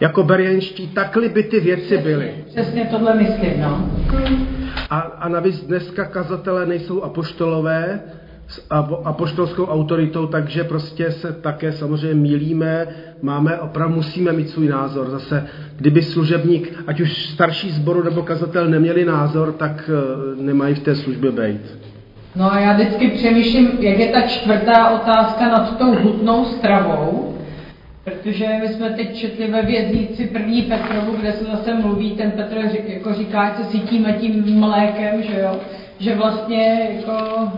Jako 0.00 0.22
berjenští, 0.22 0.86
takhle 0.88 1.28
by 1.28 1.42
ty 1.42 1.60
věci 1.60 1.98
byly. 1.98 2.34
Přesně 2.46 2.84
tohle 2.84 3.14
myslím, 3.14 3.60
no. 3.60 3.90
A, 4.90 4.98
a 4.98 5.28
navíc 5.28 5.60
dneska 5.60 6.04
kazatelé 6.04 6.66
nejsou 6.66 7.02
apoštolové, 7.02 8.00
s 8.48 8.66
apoštolskou 9.04 9.66
autoritou, 9.66 10.26
takže 10.26 10.64
prostě 10.64 11.10
se 11.10 11.32
také 11.32 11.72
samozřejmě 11.72 12.14
mílíme, 12.14 12.86
máme, 13.22 13.58
opravdu 13.58 13.94
musíme 13.94 14.32
mít 14.32 14.50
svůj 14.50 14.68
názor. 14.68 15.10
Zase, 15.10 15.46
kdyby 15.76 16.02
služebník, 16.02 16.72
ať 16.86 17.00
už 17.00 17.26
starší 17.26 17.70
sboru 17.70 18.02
nebo 18.02 18.22
kazatel 18.22 18.68
neměli 18.68 19.04
názor, 19.04 19.52
tak 19.52 19.90
eh, 19.92 20.42
nemají 20.42 20.74
v 20.74 20.82
té 20.82 20.94
službě 20.94 21.30
být. 21.30 21.78
No 22.36 22.52
a 22.52 22.60
já 22.60 22.72
vždycky 22.72 23.08
přemýšlím, 23.08 23.70
jak 23.80 23.98
je 23.98 24.08
ta 24.08 24.20
čtvrtá 24.20 24.90
otázka 24.90 25.48
nad 25.48 25.78
tou 25.78 25.94
hutnou 25.94 26.44
stravou, 26.44 27.37
protože 28.10 28.46
my 28.60 28.68
jsme 28.68 28.90
teď 28.90 29.16
četli 29.16 29.50
ve 29.50 29.62
věznici 29.62 30.26
první 30.26 30.62
Petrovu, 30.62 31.16
kde 31.20 31.32
se 31.32 31.44
zase 31.44 31.74
mluví, 31.74 32.10
ten 32.10 32.30
Petr 32.30 32.56
jako 32.86 33.14
říká, 33.14 33.48
že 33.48 33.64
se 33.64 33.70
cítíme 33.70 34.12
tím 34.12 34.60
mlékem, 34.60 35.22
že 35.22 35.40
jo, 35.40 35.60
že 35.98 36.14
vlastně 36.14 36.90
jako 36.96 37.48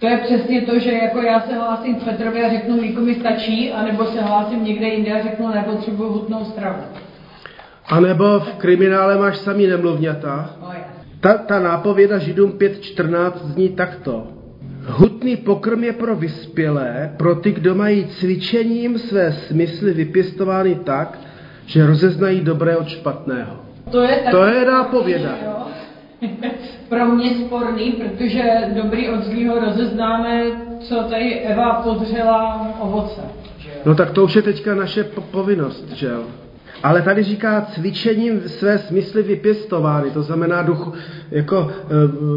to 0.00 0.06
je 0.06 0.16
přesně 0.16 0.62
to, 0.62 0.78
že 0.78 0.92
jako 0.92 1.22
já 1.22 1.40
se 1.40 1.54
hlásím 1.54 1.94
k 1.94 2.04
Petrovi 2.04 2.44
a 2.44 2.50
řeknu, 2.50 2.76
mlíko 2.76 3.00
mi 3.00 3.14
stačí, 3.14 3.72
anebo 3.72 4.04
se 4.04 4.22
hlásím 4.22 4.64
někde 4.64 4.88
jinde 4.88 5.12
a 5.12 5.22
řeknu, 5.22 5.48
nepotřebuji 5.54 6.12
hutnou 6.12 6.44
stravu. 6.44 6.82
A 7.86 8.00
nebo 8.00 8.40
v 8.40 8.54
kriminále 8.54 9.18
máš 9.18 9.38
samý 9.38 9.66
nemluvňata. 9.66 10.56
Ta, 11.20 11.34
ta 11.34 11.60
nápověda 11.60 12.18
Židům 12.18 12.50
5.14 12.50 13.32
zní 13.32 13.68
takto. 13.68 14.37
Hutný 14.88 15.36
pokrm 15.36 15.84
je 15.84 15.92
pro 15.92 16.16
vyspělé, 16.16 17.14
pro 17.16 17.34
ty, 17.34 17.52
kdo 17.52 17.74
mají 17.74 18.06
cvičením 18.06 18.98
své 18.98 19.32
smysly 19.32 19.92
vypěstovány 19.92 20.74
tak, 20.74 21.18
že 21.66 21.86
rozeznají 21.86 22.40
dobré 22.40 22.76
od 22.76 22.88
špatného. 22.88 23.56
To 23.90 24.00
je, 24.00 24.24
to 24.30 24.44
je 24.44 24.64
nápověda. 24.64 25.38
pro 26.88 27.04
mě 27.06 27.30
sporný, 27.30 27.92
protože 27.92 28.42
dobrý 28.82 29.08
od 29.08 29.24
zlýho 29.24 29.60
rozeznáme, 29.60 30.44
co 30.80 30.94
tady 30.94 31.40
Eva 31.40 31.82
podřela 31.82 32.68
ovoce. 32.80 33.20
No 33.84 33.94
tak 33.94 34.10
to 34.10 34.24
už 34.24 34.36
je 34.36 34.42
teďka 34.42 34.74
naše 34.74 35.04
povinnost, 35.30 35.90
že 35.90 36.06
jo? 36.06 36.22
Ale 36.82 37.02
tady 37.02 37.22
říká 37.22 37.60
cvičením 37.60 38.40
své 38.46 38.78
smysly 38.78 39.22
vypěstovány, 39.22 40.10
to 40.10 40.22
znamená, 40.22 40.62
duch, 40.62 40.92
jako, 41.30 41.70
e, 41.70 41.84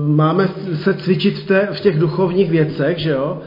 máme 0.07 0.49
se 0.75 0.93
cvičit 0.93 1.37
v, 1.37 1.47
té, 1.47 1.67
v 1.71 1.79
těch 1.79 1.99
duchovních 1.99 2.51
věcech, 2.51 2.97
že 2.97 3.09
jo? 3.09 3.41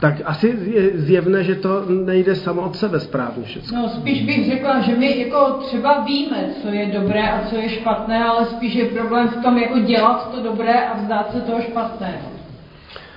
tak 0.00 0.14
asi 0.24 0.58
je 0.64 0.90
zjevné, 0.94 1.44
že 1.44 1.54
to 1.54 1.84
nejde 1.88 2.34
samo 2.34 2.62
od 2.62 2.76
sebe 2.76 3.00
správně 3.00 3.44
všechno. 3.44 3.82
No 3.82 3.88
spíš 3.88 4.22
bych 4.22 4.46
řekla, 4.46 4.80
že 4.80 4.94
my 4.94 5.18
jako 5.18 5.50
třeba 5.66 6.04
víme, 6.04 6.50
co 6.62 6.68
je 6.68 6.86
dobré 6.86 7.30
a 7.30 7.46
co 7.48 7.56
je 7.56 7.68
špatné, 7.68 8.24
ale 8.24 8.46
spíš 8.46 8.74
je 8.74 8.84
problém 8.84 9.28
v 9.28 9.42
tom 9.42 9.58
jako 9.58 9.78
dělat 9.78 10.34
to 10.34 10.42
dobré 10.42 10.86
a 10.86 10.96
vzdát 10.96 11.32
se 11.32 11.40
toho 11.40 11.62
špatného. 11.62 12.28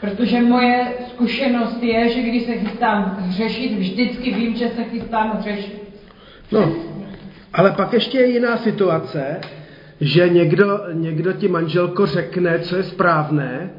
Protože 0.02 0.42
moje 0.42 0.88
zkušenost 1.10 1.84
je, 1.84 2.10
že 2.10 2.22
když 2.22 2.44
se 2.44 2.54
chystám 2.54 3.18
hřešit, 3.20 3.78
vždycky 3.78 4.34
vím, 4.34 4.56
že 4.56 4.70
se 4.70 4.84
chystám 4.84 5.32
hřešit. 5.40 5.85
No, 6.52 6.74
ale 7.54 7.72
pak 7.72 7.94
ještě 7.94 8.18
je 8.18 8.28
jiná 8.28 8.58
situace, 8.58 9.40
že 10.02 10.30
někdo, 10.30 10.80
někdo 10.94 11.34
ti 11.34 11.48
manželko 11.48 12.06
řekne, 12.06 12.60
co 12.60 12.76
je 12.76 12.84
správné, 12.84 13.70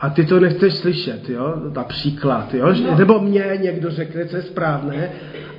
a 0.00 0.10
ty 0.10 0.26
to 0.26 0.40
nechceš 0.40 0.74
slyšet, 0.74 1.28
jo, 1.28 1.54
například, 1.74 2.54
jo, 2.54 2.66
no. 2.84 2.98
nebo 2.98 3.20
mě 3.20 3.58
někdo 3.60 3.90
řekne, 3.90 4.26
co 4.26 4.36
je 4.36 4.42
správné 4.42 5.10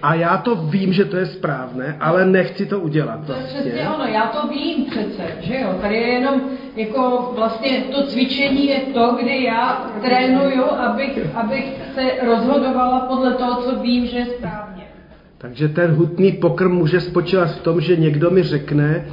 a 0.02 0.14
já 0.16 0.38
to 0.38 0.56
vím, 0.56 0.94
že 0.94 1.06
to 1.06 1.18
je 1.18 1.26
správné, 1.26 1.98
ale 2.00 2.26
nechci 2.26 2.66
to 2.66 2.80
udělat. 2.80 3.26
To 3.26 3.34
je 3.34 3.44
přesně 3.44 3.90
ono, 3.90 4.06
já 4.06 4.28
to 4.28 4.48
vím 4.48 4.86
přece, 4.86 5.24
že 5.40 5.60
jo, 5.60 5.78
tady 5.82 5.96
je 5.96 6.08
jenom 6.08 6.42
jako 6.76 7.32
vlastně 7.36 7.84
to 7.92 8.04
cvičení 8.04 8.68
je 8.68 8.80
to, 8.80 9.18
kdy 9.22 9.44
já 9.44 9.92
trénuju, 10.02 10.64
abych, 10.64 11.36
abych 11.36 11.74
se 11.96 12.26
rozhodovala 12.26 13.00
podle 13.00 13.34
toho, 13.34 13.62
co 13.62 13.80
vím, 13.80 14.06
že 14.06 14.18
je 14.18 14.26
správně. 14.26 14.69
Takže 15.42 15.70
ten 15.70 15.92
hutný 15.92 16.32
pokrm 16.32 16.72
může 16.72 17.02
spočívat 17.02 17.52
v 17.52 17.62
tom, 17.62 17.82
že 17.82 17.96
někdo 17.96 18.32
mi 18.32 18.44
řekne, 18.44 19.06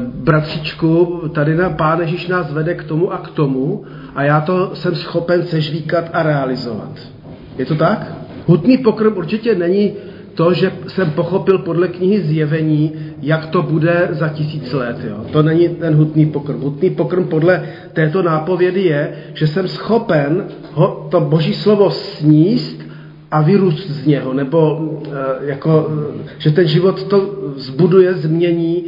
bratřičku, 0.00 1.22
tady 1.34 1.56
na 1.56 1.70
Pán 1.70 2.00
Ježíš 2.00 2.26
nás 2.26 2.52
vede 2.52 2.74
k 2.74 2.84
tomu 2.84 3.12
a 3.12 3.18
k 3.18 3.30
tomu 3.30 3.84
a 4.14 4.22
já 4.22 4.40
to 4.40 4.70
jsem 4.74 4.94
schopen 4.94 5.42
sežvíkat 5.42 6.10
a 6.12 6.22
realizovat. 6.22 6.92
Je 7.58 7.66
to 7.66 7.74
tak? 7.74 8.12
Hutný 8.46 8.78
pokrm 8.78 9.16
určitě 9.16 9.54
není 9.54 9.92
to, 10.34 10.52
že 10.52 10.72
jsem 10.86 11.10
pochopil 11.10 11.58
podle 11.58 11.88
knihy 11.88 12.20
Zjevení, 12.20 12.92
jak 13.22 13.46
to 13.46 13.62
bude 13.62 14.08
za 14.10 14.28
tisíc 14.28 14.72
let. 14.72 14.96
Jo. 15.08 15.24
To 15.32 15.42
není 15.42 15.68
ten 15.68 15.94
hutný 15.94 16.26
pokrm. 16.26 16.60
Hutný 16.60 16.90
pokrm 16.90 17.24
podle 17.24 17.62
této 17.92 18.22
nápovědy 18.22 18.82
je, 18.82 19.12
že 19.34 19.46
jsem 19.46 19.68
schopen 19.68 20.44
ho, 20.72 21.08
to 21.10 21.20
boží 21.20 21.54
slovo 21.54 21.90
sníst 21.90 22.88
a 23.30 23.42
vyrůst 23.42 23.90
z 23.90 24.06
něho, 24.06 24.32
nebo 24.32 24.80
e, 25.42 25.46
jako, 25.46 25.90
že 26.38 26.50
ten 26.50 26.66
život 26.66 27.02
to 27.02 27.20
zbuduje, 27.56 28.14
změní, 28.14 28.84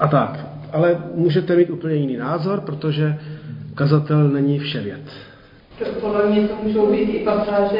a 0.00 0.08
tak. 0.08 0.46
Ale 0.72 0.98
můžete 1.14 1.56
mít 1.56 1.70
úplně 1.70 1.94
jiný 1.94 2.16
názor, 2.16 2.60
protože 2.60 3.18
kazatel 3.74 4.28
není 4.28 4.58
vševěd. 4.58 5.00
Podle 6.00 6.26
mě 6.26 6.48
to 6.48 6.54
můžou 6.62 6.92
být 6.92 7.08
i 7.08 7.24
pasáže 7.24 7.78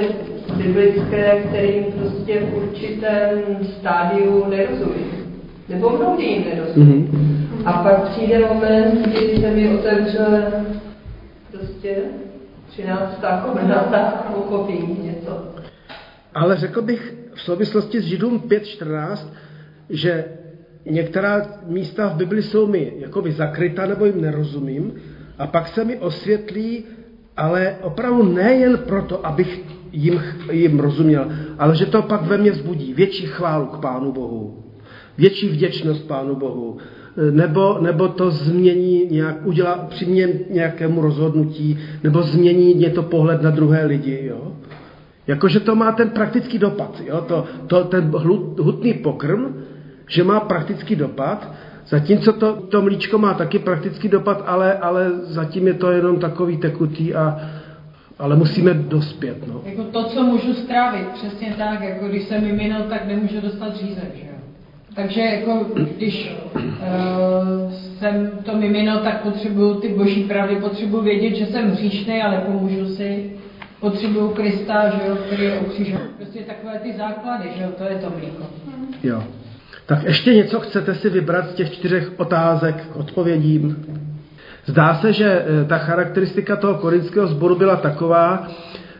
biblické, 0.57 1.43
kterým 1.49 1.85
prostě 1.85 2.41
v 2.41 2.55
určitém 2.55 3.39
stádiu 3.79 4.47
nerozumí. 4.51 5.05
Nebo 5.69 5.91
mnohdy 5.91 6.25
jim 6.25 6.45
nerozumí. 6.55 7.09
Mm-hmm. 7.13 7.69
A 7.69 7.73
pak 7.73 8.09
přijde 8.09 8.39
moment, 8.39 9.07
kdy 9.07 9.41
se 9.41 9.51
mi 9.51 9.79
otevře 9.79 10.53
prostě 11.53 11.97
13. 12.69 13.21
komnata 13.45 13.97
a 13.99 14.33
pochopím 14.33 14.97
něco. 15.03 15.60
Ale 16.35 16.57
řekl 16.57 16.83
bych 16.83 17.15
v 17.35 17.41
souvislosti 17.41 18.01
s 18.01 18.05
Židům 18.05 18.39
5.14, 18.39 19.27
že 19.91 20.25
některá 20.87 21.47
místa 21.67 22.09
v 22.09 22.17
Bibli 22.17 22.43
jsou 22.43 22.67
mi 22.67 22.93
jakoby 22.99 23.33
zakryta 23.33 23.87
nebo 23.87 24.05
jim 24.05 24.21
nerozumím 24.21 24.93
a 25.39 25.47
pak 25.47 25.69
se 25.69 25.85
mi 25.85 25.99
osvětlí, 25.99 26.85
ale 27.37 27.77
opravdu 27.83 28.23
nejen 28.23 28.79
proto, 28.79 29.27
abych 29.27 29.61
jim, 29.93 30.23
jim 30.51 30.81
rozuměl, 30.81 31.29
ale 31.59 31.77
že 31.77 31.87
to 31.87 32.03
pak 32.03 32.23
ve 32.23 32.39
mně 32.39 32.51
vzbudí 32.51 32.95
větší 32.95 33.27
chválu 33.27 33.67
k 33.67 33.81
Pánu 33.81 34.13
Bohu, 34.13 34.65
větší 35.19 35.49
vděčnost 35.49 36.09
Pánu 36.09 36.37
Bohu, 36.37 36.79
nebo, 37.31 37.79
nebo 37.81 38.09
to 38.09 38.31
změní 38.31 39.07
nějak, 39.11 39.47
udělá, 39.47 39.87
přiměn 39.91 40.31
nějakému 40.51 41.01
rozhodnutí, 41.01 41.79
nebo 42.03 42.23
změní 42.23 42.75
mě 42.75 42.91
to 42.91 43.03
pohled 43.03 43.43
na 43.43 43.51
druhé 43.51 43.87
lidi, 43.87 44.21
jo. 44.27 44.53
Jakože 45.31 45.61
to 45.61 45.79
má 45.79 45.93
ten 45.93 46.11
praktický 46.11 46.59
dopad, 46.59 47.01
jo, 47.07 47.21
to, 47.21 47.47
to, 47.67 47.85
ten 47.85 48.11
hutný 48.59 48.95
pokrm, 48.95 49.63
že 50.09 50.25
má 50.25 50.41
praktický 50.41 50.97
dopad, 50.97 51.55
zatímco 51.87 52.33
to, 52.33 52.53
to 52.67 52.83
mlíčko 52.83 53.19
má 53.19 53.35
taky 53.35 53.59
praktický 53.59 54.09
dopad, 54.09 54.43
ale, 54.47 54.75
ale 54.75 55.11
zatím 55.31 55.67
je 55.67 55.75
to 55.75 55.91
jenom 55.91 56.19
takový 56.19 56.57
tekutý 56.57 57.15
a, 57.15 57.41
ale 58.19 58.37
musíme 58.37 58.75
dospět. 58.75 59.47
No. 59.47 59.63
Jako 59.65 59.83
to, 59.83 60.05
co 60.05 60.23
můžu 60.23 60.55
strávit, 60.55 61.09
přesně 61.09 61.55
tak, 61.59 61.81
jako 61.81 62.09
když 62.09 62.23
jsem 62.23 62.45
mimino, 62.45 62.83
tak 62.89 63.07
nemůžu 63.07 63.41
dostat 63.41 63.77
řízek, 63.77 64.11
že 64.15 64.31
takže 64.95 65.21
jako 65.21 65.67
když 65.97 66.37
uh, 66.55 67.73
jsem 67.73 68.31
to 68.45 68.57
mimino, 68.57 68.99
tak 68.99 69.23
potřebuju 69.23 69.75
ty 69.75 69.89
boží 69.89 70.23
pravdy, 70.25 70.57
potřebuju 70.57 71.03
vědět, 71.03 71.35
že 71.35 71.47
jsem 71.47 71.71
hříšný, 71.71 72.23
ale 72.23 72.43
pomůžu 72.47 72.87
si. 72.87 73.30
Potřebuju 73.81 74.29
Krista, 74.29 74.91
že 74.91 75.01
jo, 75.09 75.17
který 75.27 75.45
je 75.45 75.59
ukřižen. 75.59 76.01
Prostě 76.17 76.39
takové 76.41 76.79
ty 76.79 76.93
základy, 76.99 77.49
že 77.57 77.63
jo, 77.63 77.69
to 77.79 77.85
je 77.85 77.95
to 77.95 78.13
mlíko. 78.19 78.43
Jo. 79.03 79.23
Tak 79.87 80.05
ještě 80.05 80.35
něco 80.35 80.61
chcete 80.61 80.95
si 80.95 81.11
vybrat 81.11 81.51
z 81.51 81.55
těch 81.55 81.73
čtyřech 81.73 82.11
otázek 82.17 82.87
k 82.93 82.97
odpovědím? 82.97 83.77
Zdá 84.67 84.95
se, 84.95 85.13
že 85.13 85.45
eh, 85.45 85.65
ta 85.65 85.79
charakteristika 85.79 86.57
toho 86.57 86.75
korinského 86.75 87.27
sboru 87.27 87.55
byla 87.59 87.77
taková, 87.77 88.49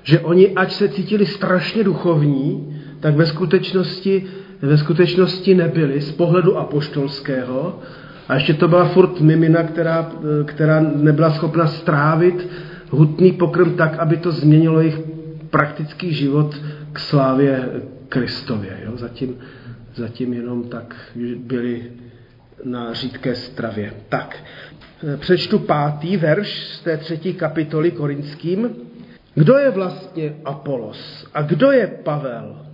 že 0.03 0.21
oni, 0.21 0.55
ať 0.55 0.73
se 0.73 0.89
cítili 0.89 1.27
strašně 1.27 1.85
duchovní, 1.85 2.77
tak 3.01 3.15
ve 3.15 3.27
skutečnosti 3.27 4.27
ve 4.63 4.79
skutečnosti 4.79 5.55
nebyli 5.55 6.01
z 6.01 6.13
pohledu 6.13 6.59
apoštolského. 6.59 7.79
A 8.29 8.35
ještě 8.35 8.55
to 8.55 8.69
byla 8.69 8.85
furt 8.85 9.21
mimina, 9.21 9.63
která, 9.63 10.11
která 10.45 10.81
nebyla 10.81 11.31
schopna 11.31 11.67
strávit 11.67 12.49
hutný 12.91 13.33
pokrm 13.33 13.77
tak, 13.77 13.99
aby 13.99 14.17
to 14.17 14.33
změnilo 14.33 14.81
jejich 14.81 15.01
praktický 15.51 16.15
život 16.15 16.57
k 16.93 16.99
slávě 16.99 17.69
Kristově. 18.09 18.79
Jo? 18.85 18.97
Zatím, 18.97 19.39
zatím 19.95 20.33
jenom 20.33 20.69
tak 20.69 20.97
byli 21.37 21.93
na 22.65 22.95
řídké 22.95 23.35
stravě. 23.35 23.93
Tak, 24.09 24.37
přečtu 25.19 25.59
pátý 25.59 26.17
verš 26.17 26.65
z 26.65 26.81
té 26.81 26.97
třetí 26.97 27.35
kapitoly 27.35 27.91
korinským. 27.91 28.71
Kdo 29.35 29.59
je 29.59 29.71
vlastně 29.71 30.35
Apolos 30.45 31.27
a 31.35 31.43
kdo 31.43 31.71
je 31.71 31.87
Pavel? 31.87 32.67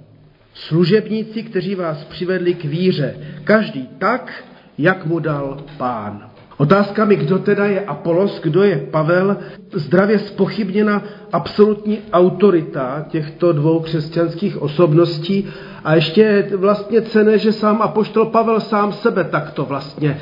Služebníci, 0.55 1.43
kteří 1.43 1.75
vás 1.75 2.05
přivedli 2.05 2.55
k 2.55 2.65
víře, 2.65 3.15
každý 3.45 3.89
tak, 3.99 4.45
jak 4.79 5.07
mu 5.07 5.19
dal 5.19 5.65
pán. 5.77 6.31
Otázkami, 6.57 7.17
kdo 7.17 7.39
teda 7.39 7.67
je 7.67 7.81
Apolos, 7.81 8.41
kdo 8.43 8.63
je 8.63 8.77
Pavel, 8.91 9.37
zdravě 9.73 10.19
spochybněna 10.19 11.03
absolutní 11.33 11.99
autorita 12.13 13.07
těchto 13.09 13.53
dvou 13.53 13.81
křesťanských 13.81 14.63
osobností 14.63 15.47
a 15.85 15.95
ještě 15.95 16.21
je 16.21 16.57
vlastně 16.57 17.03
cené, 17.03 17.39
že 17.39 17.53
sám 17.53 17.83
Apoštol 17.83 18.25
Pavel 18.27 18.61
sám 18.61 18.93
sebe 18.93 19.25
takto 19.25 19.65
vlastně 19.65 20.21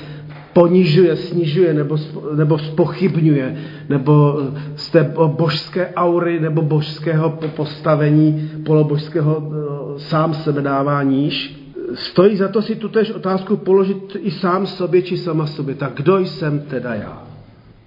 ponižuje, 0.52 1.16
snižuje 1.16 1.74
nebo, 1.74 1.96
nebo 2.34 2.58
spochybňuje, 2.58 3.56
nebo 3.88 4.42
z 4.76 4.90
té 4.90 5.12
božské 5.26 5.94
aury 5.96 6.40
nebo 6.40 6.62
božského 6.62 7.38
postavení 7.56 8.50
polobožského 8.66 9.42
eh, 9.42 9.98
sám 9.98 10.34
sebe 10.34 10.62
dává 10.62 11.02
níž. 11.02 11.63
Stojí 11.94 12.36
za 12.36 12.48
to 12.48 12.62
si 12.62 12.76
tutéž 12.76 13.10
otázku 13.10 13.56
položit 13.56 14.16
i 14.20 14.30
sám 14.30 14.66
sobě 14.66 15.02
či 15.02 15.16
sama 15.16 15.46
sobě. 15.46 15.74
Tak 15.74 15.92
kdo 15.94 16.18
jsem 16.18 16.60
teda 16.60 16.94
já? 16.94 17.22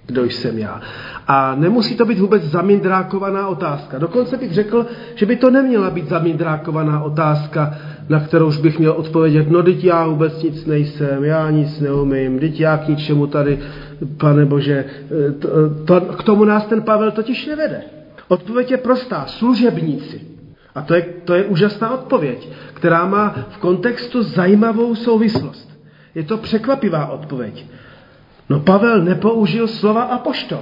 Kdo 0.06 0.24
jsem 0.24 0.58
já? 0.58 0.82
A 1.28 1.56
nemusí 1.56 1.96
to 1.96 2.06
být 2.06 2.20
vůbec 2.20 2.44
zamindrákovaná 2.44 3.48
otázka. 3.48 4.00
Dokonce 4.00 4.38
bych 4.38 4.54
řekl, 4.54 4.86
že 5.16 5.26
by 5.26 5.36
to 5.36 5.50
neměla 5.50 5.90
být 5.90 6.10
zamindrákovaná 6.10 7.04
otázka, 7.04 7.76
na 8.10 8.20
kterou 8.20 8.48
už 8.48 8.58
bych 8.58 8.80
měl 8.80 8.92
odpovědět, 8.92 9.52
no 9.52 9.64
teď 9.64 9.84
já 9.84 10.08
vůbec 10.08 10.44
nic 10.44 10.66
nejsem, 10.66 11.24
já 11.24 11.52
nic 11.52 11.80
neumím, 11.80 12.40
teď 12.40 12.60
já 12.60 12.78
k 12.78 12.88
ničemu 12.88 13.28
tady, 13.28 13.60
pane 14.18 14.46
Bože, 14.46 14.86
to, 15.40 15.50
to, 15.86 16.02
k 16.02 16.24
tomu 16.24 16.46
nás 16.46 16.66
ten 16.66 16.82
Pavel 16.82 17.12
totiž 17.12 17.46
nevede. 17.46 17.82
Odpověď 18.28 18.72
je 18.72 18.78
prostá, 18.78 19.26
služebníci. 19.28 20.37
A 20.78 20.82
to 20.82 20.94
je, 20.94 21.02
to 21.02 21.34
je 21.34 21.44
úžasná 21.44 21.94
odpověď, 21.94 22.50
která 22.74 23.06
má 23.06 23.36
v 23.50 23.58
kontextu 23.58 24.24
zajímavou 24.24 24.96
souvislost. 24.96 25.80
Je 26.16 26.24
to 26.24 26.38
překvapivá 26.38 27.08
odpověď. 27.08 27.66
No 28.50 28.60
Pavel 28.60 29.02
nepoužil 29.02 29.68
slova 29.68 30.02
apoštol. 30.02 30.62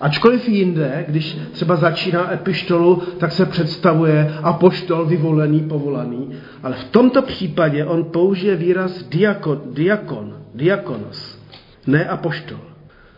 Ačkoliv 0.00 0.48
jinde, 0.48 1.04
když 1.08 1.38
třeba 1.52 1.76
začíná 1.76 2.32
epištolu, 2.32 3.02
tak 3.18 3.32
se 3.32 3.46
představuje 3.46 4.34
apoštol 4.42 5.04
vyvolený, 5.04 5.60
povolaný. 5.60 6.30
Ale 6.62 6.76
v 6.76 6.84
tomto 6.84 7.22
případě 7.22 7.84
on 7.84 8.04
použije 8.04 8.56
výraz 8.56 9.02
diakon, 9.02 9.60
diakon, 9.72 10.36
diakonos, 10.54 11.38
ne 11.86 12.04
apoštol. 12.04 12.75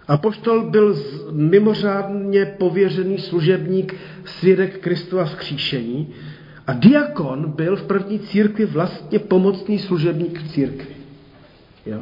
Apoštol 0.09 0.71
byl 0.71 0.97
mimořádně 1.33 2.47
pověřený 2.59 3.19
služebník 3.19 3.95
svědek 4.25 4.79
Kristova 4.79 5.25
vzkříšení 5.25 6.15
a 6.67 6.73
diakon 6.73 7.53
byl 7.57 7.77
v 7.77 7.83
první 7.83 8.19
církvi 8.19 8.67
vlastně 8.67 9.19
pomocný 9.19 9.79
služebník 9.79 10.41
v 10.41 10.53
církvi. 10.53 10.95
Jo? 11.87 12.01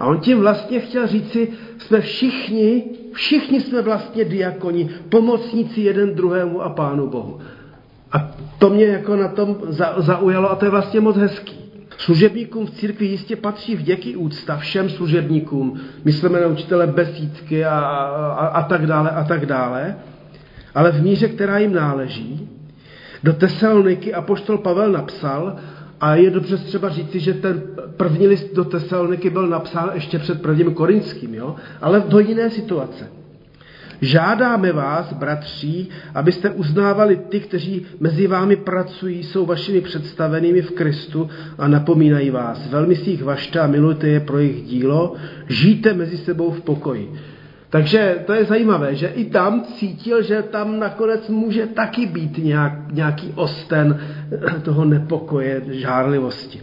A 0.00 0.06
on 0.06 0.20
tím 0.20 0.38
vlastně 0.38 0.80
chtěl 0.80 1.06
říci, 1.06 1.48
jsme 1.78 2.00
všichni, 2.00 2.84
všichni 3.12 3.60
jsme 3.60 3.82
vlastně 3.82 4.24
diakoni, 4.24 4.90
pomocníci 5.08 5.80
jeden 5.80 6.14
druhému 6.14 6.62
a 6.62 6.68
Pánu 6.68 7.06
Bohu. 7.06 7.40
A 8.12 8.36
to 8.58 8.70
mě 8.70 8.86
jako 8.86 9.16
na 9.16 9.28
tom 9.28 9.56
zaujalo 9.96 10.50
a 10.50 10.56
to 10.56 10.64
je 10.64 10.70
vlastně 10.70 11.00
moc 11.00 11.16
hezký. 11.16 11.57
Služebníkům 11.98 12.66
v 12.66 12.70
církvi 12.70 13.06
jistě 13.06 13.36
patří 13.36 13.76
vděky 13.76 14.16
úcta 14.16 14.56
všem 14.56 14.90
služebníkům. 14.90 15.80
Myslíme 16.04 16.40
na 16.40 16.46
učitele 16.46 16.86
besídky 16.86 17.64
a, 17.64 17.78
a, 17.78 18.46
a 18.46 18.62
tak 18.62 18.86
dále 18.86 19.10
a 19.10 19.24
tak 19.24 19.46
dále. 19.46 19.96
Ale 20.74 20.92
v 20.92 21.02
míře, 21.02 21.28
která 21.28 21.58
jim 21.58 21.72
náleží, 21.72 22.48
do 23.22 23.32
Tesaloniky 23.32 24.14
apoštol 24.14 24.58
Pavel 24.58 24.92
napsal, 24.92 25.56
a 26.00 26.14
je 26.14 26.30
dobře 26.30 26.56
třeba 26.56 26.88
říci, 26.88 27.20
že 27.20 27.34
ten 27.34 27.62
první 27.96 28.26
list 28.26 28.54
do 28.54 28.64
Tesaloniky 28.64 29.30
byl 29.30 29.46
napsán 29.46 29.90
ještě 29.94 30.18
před 30.18 30.42
prvním 30.42 30.74
korinským, 30.74 31.34
jo? 31.34 31.56
ale 31.80 32.04
do 32.08 32.18
jiné 32.18 32.50
situace. 32.50 33.17
Žádáme 34.00 34.72
vás, 34.72 35.12
bratří, 35.12 35.88
abyste 36.14 36.50
uznávali 36.50 37.16
ty, 37.16 37.40
kteří 37.40 37.86
mezi 38.00 38.26
vámi 38.26 38.56
pracují, 38.56 39.22
jsou 39.22 39.46
vašimi 39.46 39.80
představenými 39.80 40.62
v 40.62 40.70
Kristu 40.70 41.30
a 41.58 41.68
napomínají 41.68 42.30
vás. 42.30 42.70
Velmi 42.70 42.96
si 42.96 43.10
jich 43.10 43.22
vašte 43.22 43.60
a 43.60 43.66
milujte 43.66 44.08
je 44.08 44.20
pro 44.20 44.38
jejich 44.38 44.62
dílo, 44.62 45.14
žijte 45.48 45.94
mezi 45.94 46.16
sebou 46.16 46.50
v 46.50 46.60
pokoji. 46.60 47.12
Takže 47.70 48.18
to 48.26 48.32
je 48.32 48.44
zajímavé, 48.44 48.94
že 48.94 49.06
i 49.06 49.24
tam 49.24 49.64
cítil, 49.64 50.22
že 50.22 50.42
tam 50.42 50.78
nakonec 50.78 51.28
může 51.28 51.66
taky 51.66 52.06
být 52.06 52.38
nějak, 52.38 52.72
nějaký 52.92 53.32
osten 53.34 54.00
toho 54.62 54.84
nepokoje, 54.84 55.62
žárlivosti. 55.70 56.60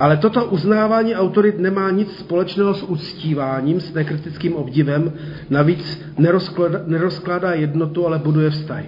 Ale 0.00 0.16
toto 0.16 0.44
uznávání 0.44 1.14
autorit 1.14 1.58
nemá 1.58 1.90
nic 1.90 2.18
společného 2.18 2.74
s 2.74 2.82
uctíváním, 2.82 3.80
s 3.80 3.94
nekritickým 3.94 4.56
obdivem, 4.56 5.12
navíc 5.50 6.02
nerozkládá, 6.18 6.80
nerozkládá 6.86 7.52
jednotu, 7.52 8.06
ale 8.06 8.18
buduje 8.18 8.50
vztahy. 8.50 8.86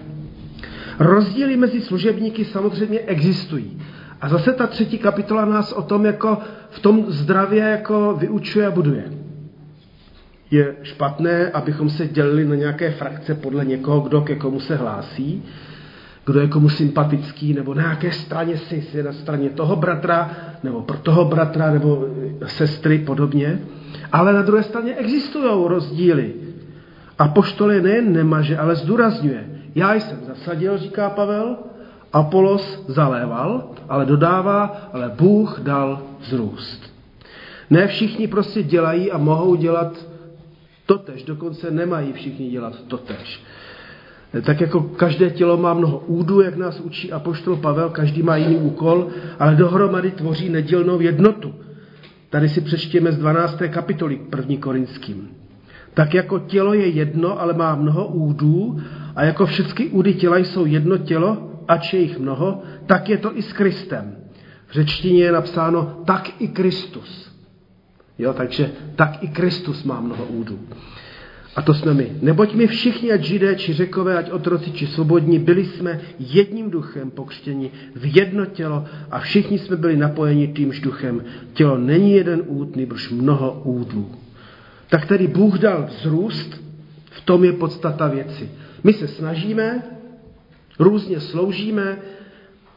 Rozdíly 0.99 1.57
mezi 1.57 1.81
služebníky 1.81 2.45
samozřejmě 2.45 3.01
existují. 3.01 3.79
A 4.21 4.29
zase 4.29 4.53
ta 4.53 4.67
třetí 4.67 4.99
kapitola 4.99 5.45
nás 5.45 5.73
o 5.73 5.83
tom 5.83 6.07
jako 6.07 6.39
v 6.71 6.81
tom 6.81 7.05
zdravě 7.09 7.63
jako 7.63 8.17
vyučuje 8.21 8.67
a 8.67 8.71
buduje 8.71 9.23
je 10.53 10.77
špatné, 10.83 11.51
abychom 11.51 11.91
se 11.91 12.09
dělili 12.09 12.45
na 12.45 12.55
nějaké 12.55 12.91
frakce 12.91 13.35
podle 13.35 13.65
někoho, 13.65 14.01
kdo 14.01 14.21
ke 14.21 14.37
komu 14.37 14.61
se 14.61 14.77
hlásí, 14.77 15.43
kdo 16.27 16.41
je 16.41 16.49
komu 16.49 16.69
sympatický, 16.69 17.55
nebo 17.55 17.75
na 17.75 17.83
nějaké 17.83 18.13
straně 18.13 18.59
si, 18.59 18.83
si 18.83 19.03
na 19.03 19.13
straně 19.13 19.51
toho 19.51 19.77
bratra, 19.77 20.31
nebo 20.63 20.83
pro 20.83 20.99
toho 20.99 21.25
bratra, 21.25 21.71
nebo 21.71 22.09
sestry 22.47 22.99
podobně. 22.99 23.59
Ale 24.13 24.33
na 24.33 24.43
druhé 24.43 24.63
straně 24.63 24.95
existují 24.95 25.69
rozdíly. 25.69 26.35
A 27.19 27.29
poštol 27.29 27.73
je 27.73 27.81
nejen 27.81 28.13
nemaže, 28.13 28.59
ale 28.59 28.77
zdůrazňuje. 28.77 29.47
Já 29.75 29.95
jsem 29.95 30.19
zasadil, 30.27 30.79
říká 30.79 31.11
Pavel, 31.11 31.57
Apolos 32.13 32.85
zaléval, 32.89 33.71
ale 33.89 34.07
dodává, 34.07 34.89
ale 34.93 35.13
Bůh 35.19 35.61
dal 35.61 36.03
vzrůst. 36.21 36.93
Ne 37.71 37.87
všichni 37.87 38.29
prostě 38.29 38.63
dělají 38.63 39.13
a 39.13 39.19
mohou 39.19 39.55
dělat 39.55 40.07
totež, 40.87 41.23
dokonce 41.23 41.71
nemají 41.71 42.13
všichni 42.13 42.51
dělat 42.51 42.77
totež. 42.89 43.43
Tak 44.41 44.61
jako 44.61 44.81
každé 44.81 45.31
tělo 45.31 45.57
má 45.57 45.75
mnoho 45.75 45.99
údů, 45.99 46.41
jak 46.41 46.57
nás 46.57 46.81
učí 46.81 47.13
apoštol 47.13 47.57
Pavel, 47.57 47.91
každý 47.91 48.23
má 48.23 48.37
jiný 48.37 48.57
úkol, 48.57 49.09
ale 49.39 49.55
dohromady 49.55 50.11
tvoří 50.11 50.49
nedělnou 50.49 51.01
jednotu. 51.01 51.55
Tady 52.31 52.49
si 52.49 52.61
přečtěme 52.61 53.13
z 53.13 53.19
12. 53.19 53.63
kapitoly 53.69 54.21
1. 54.37 54.57
Korinským. 54.61 55.29
Tak 55.95 56.15
jako 56.15 56.39
tělo 56.39 56.75
je 56.75 56.87
jedno, 56.87 57.41
ale 57.41 57.53
má 57.53 57.75
mnoho 57.75 58.07
údů, 58.07 58.81
a 59.17 59.25
jako 59.25 59.47
všechny 59.47 59.87
údy 59.87 60.15
těla 60.15 60.39
jsou 60.39 60.67
jedno 60.67 60.99
tělo, 60.99 61.51
ač 61.69 61.93
je 61.93 62.01
jich 62.01 62.19
mnoho, 62.19 62.63
tak 62.87 63.09
je 63.09 63.19
to 63.19 63.39
i 63.39 63.43
s 63.43 63.53
Kristem. 63.53 64.17
V 64.67 64.73
řečtině 64.73 65.25
je 65.25 65.33
napsáno 65.33 66.03
tak 66.05 66.31
i 66.39 66.49
Kristus. 66.49 67.33
Jo, 68.19 68.33
takže 68.33 68.71
tak 68.97 69.23
i 69.23 69.29
Kristus 69.29 69.85
má 69.85 70.01
mnoho 70.01 70.25
údů. 70.25 70.59
A 71.57 71.63
to 71.63 71.75
jsme 71.75 71.95
my. 71.95 72.13
Neboť 72.23 72.55
my 72.55 72.67
všichni, 72.67 73.13
ať 73.13 73.23
židé, 73.23 73.55
či 73.57 73.73
řekové, 73.73 74.19
ať 74.19 74.31
otroci, 74.31 74.73
či 74.73 74.87
svobodní, 74.87 75.39
byli 75.39 75.65
jsme 75.65 76.01
jedním 76.19 76.71
duchem 76.71 77.11
pokřtěni 77.11 77.71
v 77.95 78.17
jedno 78.17 78.47
tělo 78.47 78.85
a 79.11 79.19
všichni 79.19 79.59
jsme 79.59 79.77
byli 79.77 79.97
napojeni 79.97 80.49
týmž 80.49 80.81
duchem. 80.81 81.25
Tělo 81.53 81.79
není 81.79 82.13
jeden 82.13 82.43
úd, 82.47 82.77
nebož 82.77 83.11
mnoho 83.11 83.61
údů. 83.65 84.11
Tak 84.89 85.07
tedy 85.07 85.29
Bůh 85.29 85.59
dal 85.59 85.87
vzrůst, 85.89 86.63
v 87.11 87.21
tom 87.21 87.45
je 87.45 87.53
podstata 87.53 88.09
věci. 88.09 88.51
My 88.85 88.93
se 88.93 89.09
snažíme, 89.09 89.83
různě 90.79 91.21
sloužíme, 91.21 91.99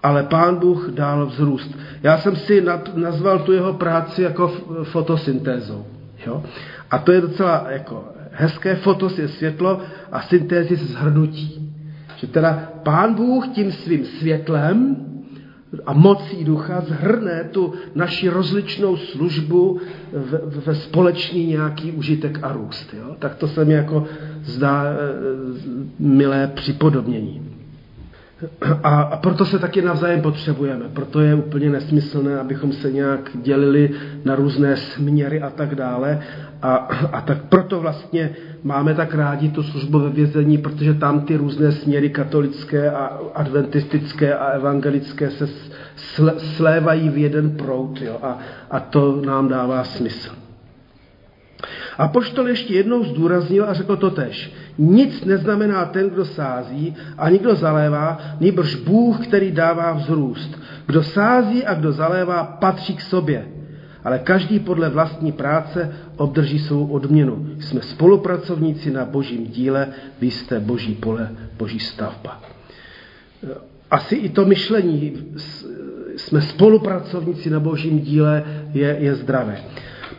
ale 0.04 0.24
Pán 0.24 0.56
Bůh 0.56 0.90
dal 0.90 1.26
vzrůst. 1.26 1.78
Já 2.04 2.18
jsem 2.18 2.36
si 2.36 2.64
nazval 2.96 3.40
tu 3.40 3.52
jeho 3.54 3.74
práci 3.74 4.22
jako 4.22 4.48
fotosyntézou. 4.84 5.86
Jo? 6.28 6.44
A 6.92 6.98
to 6.98 7.12
je 7.12 7.22
docela 7.22 7.66
jako 7.70 8.06
hezké, 8.36 8.76
fotos 8.76 9.20
je 9.20 9.28
světlo 9.28 9.82
a 10.12 10.22
syntézis 10.22 10.80
zhrnutí. 10.82 11.74
Že 12.18 12.28
teda 12.28 12.72
Pán 12.84 13.14
Bůh 13.14 13.48
tím 13.48 13.72
svým 13.72 14.06
světlem 14.06 14.96
a 15.86 15.94
mocí 15.94 16.44
ducha 16.44 16.82
zhrne 16.82 17.44
tu 17.52 17.74
naši 17.96 18.30
rozličnou 18.30 18.98
službu 18.98 19.80
ve 20.66 20.76
společný 20.76 21.46
nějaký 21.46 21.92
užitek 21.92 22.40
a 22.42 22.54
růst. 22.54 22.94
Jo? 22.94 23.16
Tak 23.20 23.36
to 23.36 23.48
se 23.48 23.66
mi 23.66 23.74
jako 23.74 24.06
zdá 24.44 24.84
e, 24.84 24.96
milé 26.00 26.48
připodobnění. 26.48 27.45
A, 28.84 29.02
a 29.02 29.18
proto 29.18 29.46
se 29.46 29.60
taky 29.60 29.82
navzájem 29.82 30.22
potřebujeme. 30.22 30.86
Proto 30.94 31.20
je 31.22 31.36
úplně 31.36 31.70
nesmyslné, 31.70 32.40
abychom 32.40 32.74
se 32.74 32.92
nějak 32.92 33.32
dělili 33.34 33.92
na 34.26 34.36
různé 34.36 34.78
směry 34.78 35.42
a 35.42 35.50
tak 35.50 35.76
dále. 35.76 36.22
A, 36.62 36.76
a 37.12 37.22
tak 37.22 37.38
proto 37.50 37.80
vlastně 37.80 38.30
máme 38.64 38.94
tak 38.94 39.16
rádi 39.16 39.50
tu 39.50 39.64
službu 39.64 40.00
ve 40.00 40.10
vězení, 40.10 40.58
protože 40.58 40.94
tam 40.94 41.22
ty 41.22 41.38
různé 41.38 41.72
směry 41.72 42.10
katolické 42.10 42.92
a 42.92 43.06
adventistické 43.36 44.36
a 44.36 44.46
evangelické 44.46 45.32
se 45.32 45.48
slévají 46.38 47.10
v 47.10 47.18
jeden 47.18 47.52
prout. 47.52 48.02
Jo? 48.02 48.18
A, 48.22 48.40
a 48.72 48.80
to 48.80 49.22
nám 49.26 49.48
dává 49.48 49.84
smysl. 49.84 50.45
A 51.98 52.08
poštol 52.08 52.48
ještě 52.48 52.74
jednou 52.74 53.04
zdůraznil 53.04 53.66
a 53.70 53.74
řekl 53.74 53.96
to 53.96 54.10
tež. 54.10 54.52
Nic 54.78 55.26
neznamená 55.26 55.86
ten, 55.86 56.10
kdo 56.10 56.26
sází 56.26 56.96
a 57.18 57.30
nikdo 57.30 57.56
zalévá, 57.56 58.20
nýbrž 58.40 58.76
Bůh, 58.76 59.28
který 59.28 59.52
dává 59.52 59.94
vzrůst. 59.94 60.60
Kdo 60.86 61.04
sází 61.04 61.66
a 61.66 61.74
kdo 61.74 61.92
zalévá, 61.92 62.44
patří 62.44 62.96
k 62.96 63.02
sobě. 63.02 63.46
Ale 64.04 64.20
každý 64.20 64.60
podle 64.60 64.90
vlastní 64.90 65.32
práce 65.32 65.96
obdrží 66.18 66.60
svou 66.60 66.88
odměnu. 66.88 67.50
Jsme 67.60 67.82
spolupracovníci 67.82 68.92
na 68.92 69.06
božím 69.06 69.48
díle, 69.48 69.88
vy 70.22 70.32
jste 70.32 70.60
boží 70.60 70.96
pole, 70.96 71.30
boží 71.58 71.80
stavba. 71.80 72.42
Asi 73.92 74.16
i 74.16 74.30
to 74.30 74.46
myšlení, 74.46 75.14
jsme 76.18 76.42
spolupracovníci 76.42 77.50
na 77.50 77.60
božím 77.60 78.00
díle, 78.00 78.44
je, 78.74 78.98
je 79.00 79.16
zdravé. 79.16 79.64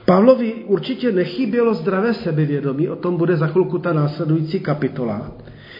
Pavlovi 0.06 0.54
určitě 0.66 1.12
nechybělo 1.12 1.74
zdravé 1.74 2.14
sebevědomí, 2.14 2.88
o 2.88 2.96
tom 2.96 3.16
bude 3.16 3.36
za 3.36 3.46
chvilku 3.46 3.78
ta 3.78 3.92
následující 3.92 4.60
kapitola, 4.60 5.32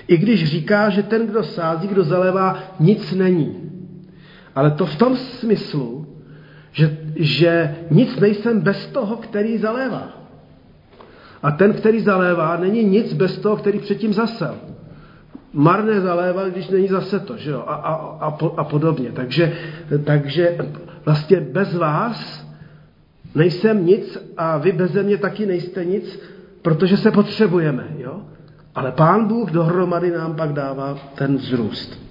i 0.09 0.17
když 0.17 0.45
říká, 0.45 0.91
že 0.91 1.03
ten, 1.03 1.27
kdo 1.27 1.43
sází, 1.43 1.89
kdo 1.89 2.05
zalévá, 2.05 2.59
nic 2.81 3.13
není. 3.13 3.71
Ale 4.55 4.71
to 4.71 4.87
v 4.87 4.97
tom 4.97 5.17
smyslu, 5.17 6.07
že, 6.73 6.99
že 7.17 7.77
nic 7.91 8.21
nejsem 8.21 8.61
bez 8.61 8.87
toho, 8.87 9.17
který 9.17 9.59
zalévá. 9.59 10.09
A 11.43 11.51
ten, 11.51 11.73
který 11.73 12.01
zalévá, 12.01 12.57
není 12.57 12.85
nic 12.85 13.13
bez 13.13 13.39
toho, 13.39 13.57
který 13.57 13.79
předtím 13.79 14.13
zasel. 14.13 14.55
Marné 15.53 16.01
zalévá, 16.01 16.49
když 16.49 16.69
není 16.69 16.89
zase 16.89 17.21
to, 17.21 17.37
že 17.37 17.51
jo? 17.51 17.65
A, 17.67 17.75
a, 17.75 17.95
a, 17.95 18.39
a 18.57 18.65
podobně. 18.65 19.13
Takže, 19.13 19.53
takže 20.05 20.59
vlastně 21.05 21.41
bez 21.41 21.75
vás 21.75 22.46
nejsem 23.37 23.87
nic 23.87 24.19
a 24.37 24.59
vy 24.59 24.73
beze 24.73 25.03
mě 25.03 25.17
taky 25.17 25.47
nejste 25.47 25.85
nic, 25.85 26.21
protože 26.63 26.97
se 26.97 27.11
potřebujeme. 27.11 27.89
Jo? 27.99 28.23
Ale 28.75 28.93
Pán 28.93 29.29
Bůh 29.29 29.51
dohromady 29.51 30.11
nám 30.11 30.37
pak 30.37 30.53
dává 30.53 30.99
ten 31.15 31.37
vzrůst. 31.37 32.07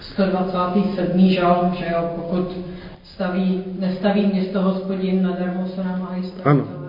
127. 0.00 1.28
žal, 1.28 1.72
že 1.78 1.84
jo, 1.92 2.10
pokud 2.16 2.58
staví, 3.02 3.64
nestaví 3.78 4.26
město 4.26 4.62
hospodin, 4.62 5.22
nadarmo 5.22 5.68
se 5.68 5.84
nám 5.84 6.22
stavit. 6.22 6.46
Ano. 6.46 6.83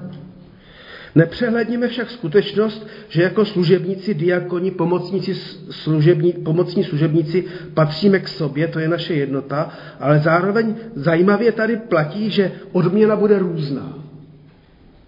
Nepřehledníme 1.15 1.87
však 1.87 2.09
skutečnost, 2.09 2.87
že 3.09 3.21
jako 3.23 3.45
služebníci, 3.45 4.13
diakoni, 4.13 4.71
pomocníci, 4.71 5.35
služební, 5.69 6.33
pomocní 6.33 6.83
služebníci 6.83 7.45
patříme 7.73 8.19
k 8.19 8.27
sobě, 8.27 8.67
to 8.67 8.79
je 8.79 8.87
naše 8.87 9.13
jednota, 9.13 9.69
ale 9.99 10.19
zároveň 10.19 10.75
zajímavě 10.95 11.51
tady 11.51 11.77
platí, 11.77 12.29
že 12.29 12.51
odměna 12.71 13.15
bude 13.15 13.39
různá. 13.39 13.93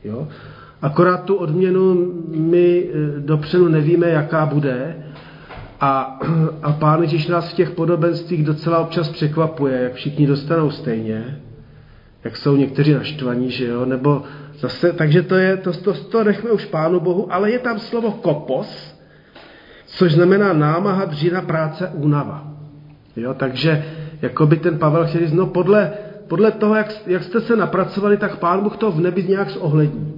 Jo? 0.03 0.27
Akorát 0.81 1.23
tu 1.23 1.35
odměnu 1.35 2.13
my 2.27 2.89
eh, 2.89 3.19
dopředu 3.19 3.67
nevíme, 3.67 4.09
jaká 4.09 4.45
bude, 4.45 4.95
a, 5.79 6.19
a 6.63 6.71
pán 6.71 7.01
Ježíš 7.01 7.27
nás 7.27 7.49
v 7.49 7.53
těch 7.53 7.71
podobenstvích 7.71 8.43
docela 8.45 8.79
občas 8.79 9.09
překvapuje, 9.09 9.81
jak 9.81 9.93
všichni 9.93 10.27
dostanou 10.27 10.71
stejně, 10.71 11.41
jak 12.23 12.37
jsou 12.37 12.55
někteří 12.55 12.93
naštvaní, 12.93 13.51
že 13.51 13.65
jo, 13.65 13.85
nebo 13.85 14.23
Zase, 14.59 14.93
takže 14.93 15.21
to, 15.21 15.35
je, 15.35 15.57
to, 15.57 15.73
to, 15.73 15.93
to 15.93 16.23
nechme 16.23 16.51
už 16.51 16.65
Pánu 16.65 16.99
Bohu, 16.99 17.33
ale 17.33 17.51
je 17.51 17.59
tam 17.59 17.79
slovo 17.79 18.11
kopos, 18.11 18.95
což 19.85 20.13
znamená 20.13 20.53
námaha, 20.53 21.05
dřina, 21.05 21.41
práce, 21.41 21.91
únava. 21.93 22.47
Jo, 23.15 23.33
takže 23.33 23.85
jako 24.21 24.45
by 24.45 24.57
ten 24.57 24.79
Pavel 24.79 25.05
chtěl 25.07 25.21
říct, 25.21 25.33
no 25.33 25.45
podle, 25.45 25.93
podle 26.27 26.51
toho, 26.51 26.75
jak, 26.75 27.07
jak 27.07 27.23
jste 27.23 27.41
se 27.41 27.55
napracovali, 27.55 28.17
tak 28.17 28.37
Pán 28.37 28.63
Bůh 28.63 28.77
to 28.77 28.91
v 28.91 28.99
nebi 28.99 29.23
nějak 29.23 29.49
zohlední. 29.49 30.13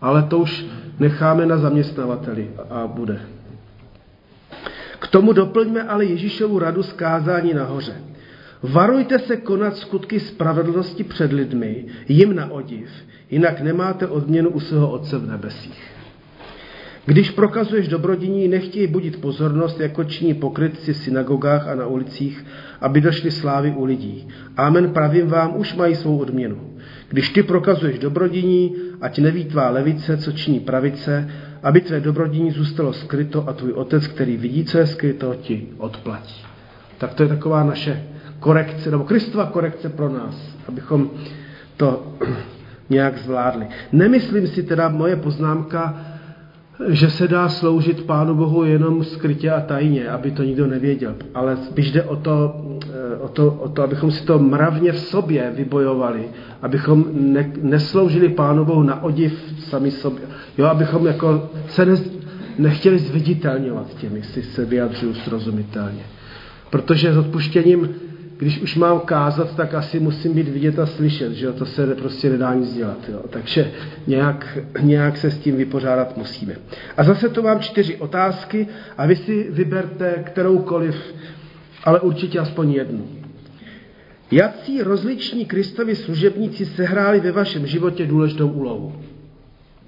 Ale 0.00 0.22
to 0.22 0.38
už 0.38 0.66
necháme 0.98 1.46
na 1.46 1.56
zaměstnavateli 1.56 2.50
a 2.70 2.86
bude. 2.86 3.20
K 4.98 5.08
tomu 5.08 5.32
doplňme 5.32 5.82
ale 5.82 6.04
Ježíšovu 6.04 6.58
radu 6.58 6.82
zkázání 6.82 7.54
nahoře. 7.54 7.94
Varujte 8.72 9.18
se 9.18 9.36
konat 9.36 9.76
skutky 9.76 10.20
spravedlnosti 10.20 11.04
před 11.04 11.32
lidmi, 11.32 11.84
jim 12.08 12.36
na 12.36 12.50
odiv, 12.50 12.88
jinak 13.30 13.60
nemáte 13.60 14.06
odměnu 14.06 14.50
u 14.50 14.60
svého 14.60 14.90
Otce 14.90 15.18
v 15.18 15.26
nebesích. 15.26 15.90
Když 17.06 17.30
prokazuješ 17.30 17.88
dobrodiní, 17.88 18.48
nechtěj 18.48 18.86
budit 18.86 19.20
pozornost, 19.20 19.80
jako 19.80 20.04
činí 20.04 20.34
pokrytci 20.34 20.92
v 20.92 20.96
synagogách 20.96 21.68
a 21.68 21.74
na 21.74 21.86
ulicích, 21.86 22.46
aby 22.80 23.00
došly 23.00 23.30
slávy 23.30 23.74
u 23.76 23.84
lidí. 23.84 24.28
Amen, 24.56 24.90
pravím 24.90 25.26
vám, 25.26 25.56
už 25.56 25.74
mají 25.74 25.94
svou 25.94 26.18
odměnu. 26.18 26.60
Když 27.08 27.28
ty 27.28 27.42
prokazuješ 27.42 27.98
dobrodiní, 27.98 28.76
ať 29.00 29.18
neví 29.18 29.44
tvá 29.44 29.70
levice, 29.70 30.16
co 30.16 30.32
činí 30.32 30.60
pravice, 30.60 31.30
aby 31.62 31.80
tvé 31.80 32.00
dobrodiní 32.00 32.50
zůstalo 32.50 32.92
skryto 32.92 33.48
a 33.48 33.52
tvůj 33.52 33.72
otec, 33.72 34.06
který 34.06 34.36
vidí, 34.36 34.64
co 34.64 34.78
je 34.78 34.86
skryto, 34.86 35.34
ti 35.34 35.66
odplatí. 35.78 36.44
Tak 36.98 37.14
to 37.14 37.22
je 37.22 37.28
taková 37.28 37.64
naše 37.64 38.13
korekce, 38.44 38.90
nebo 38.90 39.04
Kristova 39.04 39.46
korekce 39.46 39.88
pro 39.88 40.08
nás, 40.08 40.36
abychom 40.68 41.10
to 41.76 42.12
nějak 42.90 43.18
zvládli. 43.18 43.66
Nemyslím 43.92 44.46
si 44.46 44.62
teda 44.62 44.88
moje 44.88 45.16
poznámka, 45.16 45.96
že 46.88 47.10
se 47.10 47.28
dá 47.28 47.48
sloužit 47.48 48.04
Pánu 48.04 48.34
Bohu 48.34 48.64
jenom 48.64 49.04
skrytě 49.04 49.50
a 49.50 49.60
tajně, 49.60 50.08
aby 50.08 50.30
to 50.30 50.42
nikdo 50.42 50.66
nevěděl. 50.66 51.14
Ale 51.34 51.56
spíš 51.56 51.90
jde 51.92 52.02
o 52.02 52.16
to, 52.16 52.56
eh, 52.84 53.16
o 53.16 53.28
to, 53.28 53.52
o 53.52 53.68
to 53.68 53.82
abychom 53.82 54.10
si 54.10 54.24
to 54.24 54.38
mravně 54.38 54.92
v 54.92 55.00
sobě 55.00 55.52
vybojovali, 55.56 56.28
abychom 56.62 57.04
ne, 57.12 57.52
nesloužili 57.62 58.28
Pánu 58.28 58.64
Bohu 58.64 58.82
na 58.82 59.02
odiv 59.02 59.32
sami 59.58 59.90
sobě. 59.90 60.24
Jo, 60.58 60.66
abychom 60.66 61.06
jako 61.06 61.48
se 61.68 61.86
ne, 61.86 61.96
nechtěli 62.58 62.98
zviditelňovat 62.98 63.94
těmi, 63.94 64.22
si 64.22 64.42
se 64.42 64.64
vyjadřuju 64.64 65.14
srozumitelně. 65.14 66.02
Protože 66.70 67.14
s 67.14 67.16
odpuštěním, 67.16 68.03
když 68.38 68.60
už 68.60 68.76
mám 68.76 69.00
kázat, 69.00 69.56
tak 69.56 69.74
asi 69.74 70.00
musím 70.00 70.34
být 70.34 70.48
vidět 70.48 70.78
a 70.78 70.86
slyšet, 70.86 71.32
že 71.32 71.46
jo? 71.46 71.52
to 71.52 71.66
se 71.66 71.94
prostě 71.94 72.30
nedá 72.30 72.54
nic 72.54 72.74
dělat. 72.74 72.98
Jo? 73.08 73.20
Takže 73.30 73.72
nějak, 74.06 74.58
nějak 74.80 75.16
se 75.16 75.30
s 75.30 75.38
tím 75.38 75.56
vypořádat 75.56 76.16
musíme. 76.16 76.56
A 76.96 77.04
zase 77.04 77.28
tu 77.28 77.42
mám 77.42 77.60
čtyři 77.60 77.96
otázky 77.96 78.66
a 78.98 79.06
vy 79.06 79.16
si 79.16 79.46
vyberte 79.50 80.24
kteroukoliv, 80.26 81.14
ale 81.84 82.00
určitě 82.00 82.38
aspoň 82.38 82.72
jednu. 82.72 83.08
Jací 84.30 84.82
rozliční 84.82 85.44
Kristovi 85.44 85.96
služebníci 85.96 86.66
sehráli 86.66 87.20
ve 87.20 87.32
vašem 87.32 87.66
životě 87.66 88.06
důležitou 88.06 88.48
úlohu? 88.48 88.92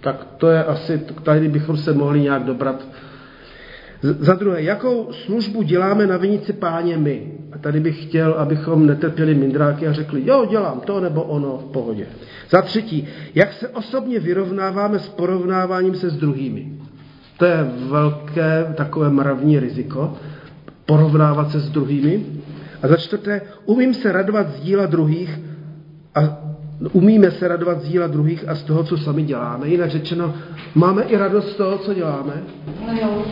Tak 0.01 0.27
to 0.37 0.49
je 0.51 0.65
asi, 0.65 1.01
tady 1.23 1.49
bychom 1.49 1.77
se 1.77 1.93
mohli 1.93 2.21
nějak 2.21 2.45
dobrat. 2.45 2.87
Za 4.03 4.35
druhé, 4.35 4.63
jakou 4.63 5.09
službu 5.13 5.63
děláme 5.63 6.07
na 6.07 6.17
vinici 6.17 6.53
páně 6.53 6.97
my? 6.97 7.33
A 7.53 7.59
tady 7.59 7.81
bych 7.81 8.03
chtěl, 8.03 8.33
abychom 8.33 8.87
netrpěli 8.87 9.35
mindráky 9.35 9.87
a 9.87 9.93
řekli, 9.93 10.23
jo, 10.25 10.47
dělám 10.51 10.81
to 10.81 11.01
nebo 11.01 11.23
ono, 11.23 11.59
v 11.59 11.65
pohodě. 11.65 12.07
Za 12.51 12.63
třetí, 12.63 13.09
jak 13.35 13.53
se 13.53 13.69
osobně 13.69 14.21
vyrovnáváme 14.21 14.99
s 14.99 15.09
porovnáváním 15.09 15.95
se 15.95 16.11
s 16.11 16.17
druhými? 16.17 16.73
To 17.39 17.45
je 17.45 17.67
velké 17.89 18.73
takové 18.75 19.11
mravní 19.11 19.61
riziko, 19.61 20.15
porovnávat 20.87 21.51
se 21.51 21.61
s 21.61 21.71
druhými. 21.71 22.27
A 22.83 22.89
za 22.89 22.97
čtvrté, 22.97 23.41
umím 23.65 23.95
se 23.95 24.13
radovat 24.13 24.49
z 24.49 24.61
díla 24.61 24.87
druhých 24.87 25.41
a 26.15 26.39
umíme 26.93 27.31
se 27.31 27.49
radovat 27.49 27.83
z 27.83 27.89
díla 27.89 28.07
druhých 28.07 28.49
a 28.49 28.55
z 28.55 28.63
toho, 28.63 28.85
co 28.85 28.99
sami 28.99 29.23
děláme. 29.23 29.69
Jinak 29.69 29.91
řečeno, 29.91 30.35
máme 30.75 31.03
i 31.03 31.17
radost 31.17 31.51
z 31.51 31.55
toho, 31.55 31.79
co 31.79 31.95
děláme. 31.95 32.33
No 32.87 33.25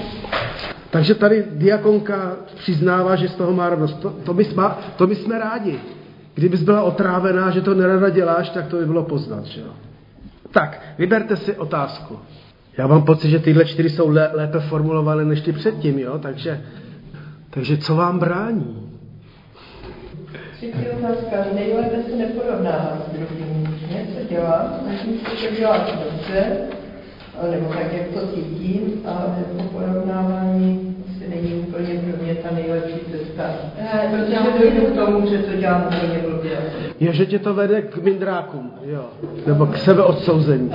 Takže 0.95 1.15
tady 1.15 1.45
diakonka 1.51 2.37
přiznává, 2.55 3.17
že 3.17 3.29
z 3.29 3.35
toho 3.35 3.53
má 3.53 3.71
radost. 3.71 3.95
To, 3.95 4.11
to, 4.11 4.35
my, 4.35 4.45
jsme, 4.45 4.65
to 4.97 5.07
my 5.07 5.15
jsme 5.15 5.39
rádi. 5.39 5.81
Kdybys 6.35 6.63
byla 6.63 6.83
otrávená, 6.83 7.51
že 7.51 7.61
to 7.61 7.75
nerada 7.75 8.09
děláš, 8.09 8.51
tak 8.51 8.67
to 8.67 8.77
by 8.77 8.87
bylo 8.87 9.03
poznat. 9.03 9.45
Že 9.45 9.61
jo? 9.61 9.73
Tak, 10.51 10.83
vyberte 10.99 11.37
si 11.37 11.57
otázku. 11.57 12.19
Já 12.79 12.87
mám 12.87 13.03
pocit, 13.03 13.31
že 13.31 13.39
tyhle 13.39 13.65
čtyři 13.65 13.91
jsou 13.91 14.09
lé, 14.09 14.31
lépe 14.33 14.61
formulované 14.61 15.25
než 15.25 15.41
ty 15.41 15.53
předtím, 15.53 15.99
jo? 15.99 16.19
Takže, 16.19 16.65
takže 17.51 17.77
co 17.77 17.97
vám 17.97 18.19
brání? 18.19 18.91
Třetí 20.53 20.89
otázka. 20.99 21.37
Nejlépe 21.55 22.03
se 22.03 22.17
neporovnávat 22.17 23.07
s 23.09 23.13
druhými. 23.13 23.69
Něco 23.91 24.29
dělám, 24.29 24.81
snažím 24.83 25.19
se 25.19 25.49
to 25.49 25.57
dělat 25.57 26.05
dobře, 26.05 26.57
nebo 27.51 27.69
tak, 27.69 27.93
jak 27.93 28.07
to 28.09 28.27
cítím, 28.35 29.03
ale 29.05 29.45
to 29.59 29.65
porovnávání 29.65 30.97
asi 31.17 31.29
není 31.31 31.55
úplně 31.55 31.89
pro 31.89 32.25
mě 32.25 32.35
ta 32.35 32.49
nejlepší 32.55 33.01
cesta. 33.13 33.43
Protože 34.11 34.37
dojdu 34.59 34.87
k 34.87 34.95
tomu, 34.95 35.31
že 35.31 35.39
to 35.39 35.57
dělám 35.57 35.85
úplně 35.87 36.19
blbě. 36.19 36.59
Je, 37.01 37.13
že 37.13 37.27
tě 37.27 37.39
to 37.39 37.55
vede 37.55 37.83
k 37.83 37.97
mindrákům, 37.97 38.73
jo? 38.87 39.05
Nebo 39.47 39.67
k 39.67 39.77
sebeodsouzení. 39.79 40.71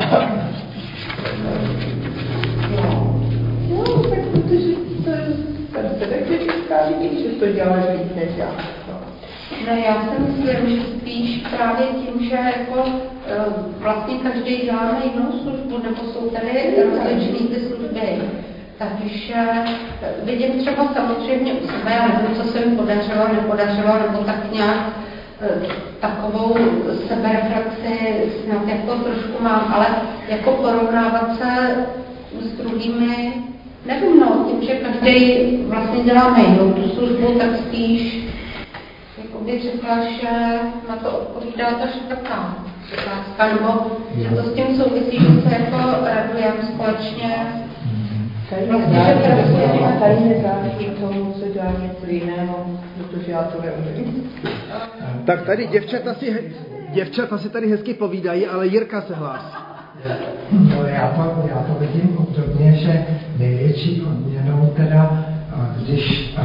No, 3.70 3.84
tak 4.10 4.20
protože 4.32 4.74
to 5.04 5.10
je 5.10 5.28
ta 5.74 5.80
sebekritická 6.00 6.76
vidí, 6.90 7.24
že 7.24 7.30
to 7.30 7.52
děláš 7.52 7.84
víc 7.98 8.16
než 8.16 8.30
já. 8.38 8.52
No 9.68 9.76
já 9.76 10.02
si 10.02 10.22
myslím, 10.22 10.70
že 10.70 10.84
spíš 10.84 11.44
právě 11.56 11.86
tím, 11.88 12.30
že 12.30 12.36
jako 12.36 12.84
eh, 13.28 13.38
vlastně 13.78 14.16
každý 14.18 14.58
děláme 14.58 14.98
jinou 15.04 15.32
službu, 15.44 15.84
nebo 15.84 16.04
jsou 16.04 16.30
tady 16.30 16.74
rozličné 16.84 17.48
ty 17.48 17.60
služby. 17.60 18.22
Takže 18.78 19.36
eh, 19.36 20.14
vidím 20.24 20.60
třeba 20.60 20.94
samozřejmě 20.94 21.54
u 21.54 21.68
sebe, 21.68 21.92
já 21.92 22.08
nevím, 22.08 22.36
co 22.36 22.44
se 22.44 22.66
mi 22.66 22.76
podařilo, 22.76 23.28
nepodařilo, 23.34 23.94
nebo 24.00 24.24
tak 24.24 24.52
nějak 24.54 24.90
eh, 25.42 25.62
takovou 26.00 26.58
sebereflexi 27.08 28.24
snad 28.44 28.68
jako 28.68 28.96
trošku 28.96 29.44
mám, 29.44 29.74
ale 29.76 29.88
jako 30.30 30.52
porovnávat 30.52 31.38
se 31.38 31.86
s 32.42 32.52
druhými, 32.52 33.34
nevím, 33.86 34.20
no, 34.20 34.46
tím, 34.50 34.68
že 34.68 34.76
každý 34.76 35.48
vlastně 35.68 36.04
děláme 36.04 36.40
jinou 36.40 36.74
tu 36.74 36.90
službu, 36.90 37.40
tak 37.40 37.50
spíš 37.58 38.30
bych 39.52 39.64
řekla, 39.64 39.98
že 40.22 40.30
na 40.90 40.96
to 40.96 41.10
odpovídá 41.10 41.72
ta 41.72 41.88
čtvrtá 41.88 42.56
otázka, 42.94 43.48
nebo 43.56 43.92
že 44.16 44.30
to 44.30 44.44
s 44.44 44.54
tím 44.54 44.76
souvisí, 44.76 45.18
že 45.20 45.50
se 45.50 45.56
jako 45.56 45.78
radujeme 46.06 46.64
společně. 46.74 47.36
Tady 50.00 50.20
nezáleží 50.30 50.86
tomu, 51.00 51.34
co 51.34 51.54
dělá 51.54 51.74
něco 51.84 52.06
jiného, 52.08 52.80
protože 52.98 53.32
já 53.32 53.44
to 53.44 53.62
neumím. 53.62 54.32
Tak 55.26 55.46
tady 55.46 55.68
děvčata 55.68 56.14
si, 56.14 56.54
děvčata 56.94 57.38
si 57.38 57.50
tady 57.50 57.70
hezky 57.70 57.94
povídají, 57.94 58.48
ale 58.48 58.68
Jirka 58.68 59.02
se 59.02 59.16
hlásí. 59.16 59.56
No, 60.52 60.86
já, 60.86 61.08
to, 61.08 61.48
já 61.50 61.64
to 61.64 61.80
vidím 61.80 62.18
obdobně, 62.18 62.72
že 62.72 63.06
největší 63.38 64.02
odměnou 64.02 64.74
teda, 64.78 65.26
když 65.78 66.36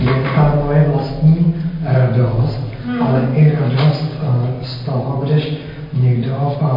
je 0.00 0.12
ta 0.36 0.62
moje 0.64 0.84
vlastní 0.88 1.67
radost, 1.88 2.60
hmm. 2.86 3.02
ale 3.02 3.28
i 3.34 3.52
radost 3.60 4.04
uh, 4.22 4.62
z 4.62 4.84
toho, 4.84 5.22
když 5.24 5.56
někdo 6.02 6.56
uh, 6.60 6.68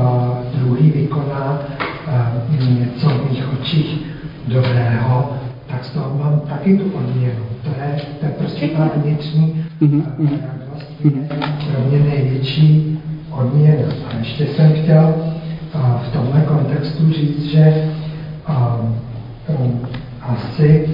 druhý 0.60 0.92
vykoná 0.92 1.60
uh, 2.08 2.80
něco 2.80 3.10
v 3.10 3.30
mých 3.30 3.54
očích 3.60 4.00
dobrého, 4.48 5.30
tak 5.68 5.86
z 5.86 5.90
toho 5.90 6.18
mám 6.24 6.40
taky 6.40 6.78
tu 6.78 6.84
odměnu. 6.84 7.44
To 7.64 7.70
je, 7.70 8.02
to 8.20 8.26
je 8.26 8.32
prostě 8.32 8.68
ta 8.68 8.90
vnitřní 8.96 9.66
uh, 9.82 10.02
radost, 10.20 10.92
je 11.04 11.12
pro 11.72 11.82
mě 11.90 12.00
největší 12.00 13.00
odměna. 13.32 13.94
A 14.12 14.18
ještě 14.18 14.46
jsem 14.46 14.74
chtěl 14.74 15.14
v 16.04 16.14
tomhle 16.14 16.42
kontextu 16.42 17.14
říct, 17.14 17.44
že 17.44 17.92
asi 20.22 20.90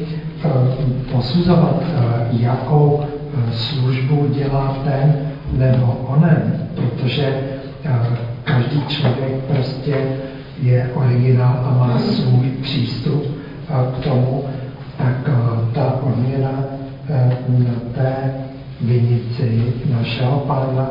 posuzovat, 1.12 1.84
jakou 2.32 3.04
službu 3.52 4.28
dělá 4.34 4.78
ten 4.84 5.16
nebo 5.52 5.86
onen, 6.08 6.68
protože 6.76 7.40
eh, 7.86 8.00
každý 8.44 8.82
člověk 8.88 9.34
prostě 9.54 9.96
je 10.62 10.90
originál 10.94 11.66
a 11.66 11.78
má 11.78 12.00
svůj 12.00 12.50
přístup 12.62 13.24
eh, 13.70 13.74
k 13.96 14.04
tomu, 14.04 14.44
tak 14.98 15.16
eh, 15.28 15.74
ta 15.74 16.00
odměna 16.04 16.52
na 17.50 17.74
té 17.96 18.34
vinici 18.82 19.74
našeho 19.98 20.40
pána 20.40 20.90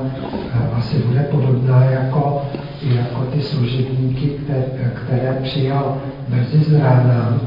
asi 0.76 0.98
bude 0.98 1.20
podobná 1.20 1.84
jako, 1.84 2.42
jako 2.82 3.20
ty 3.20 3.40
služebníky, 3.40 4.26
které, 4.26 4.92
které 4.94 5.38
přijal 5.42 5.96
brzy 6.28 6.58
z 6.58 6.74
rána 6.74 7.40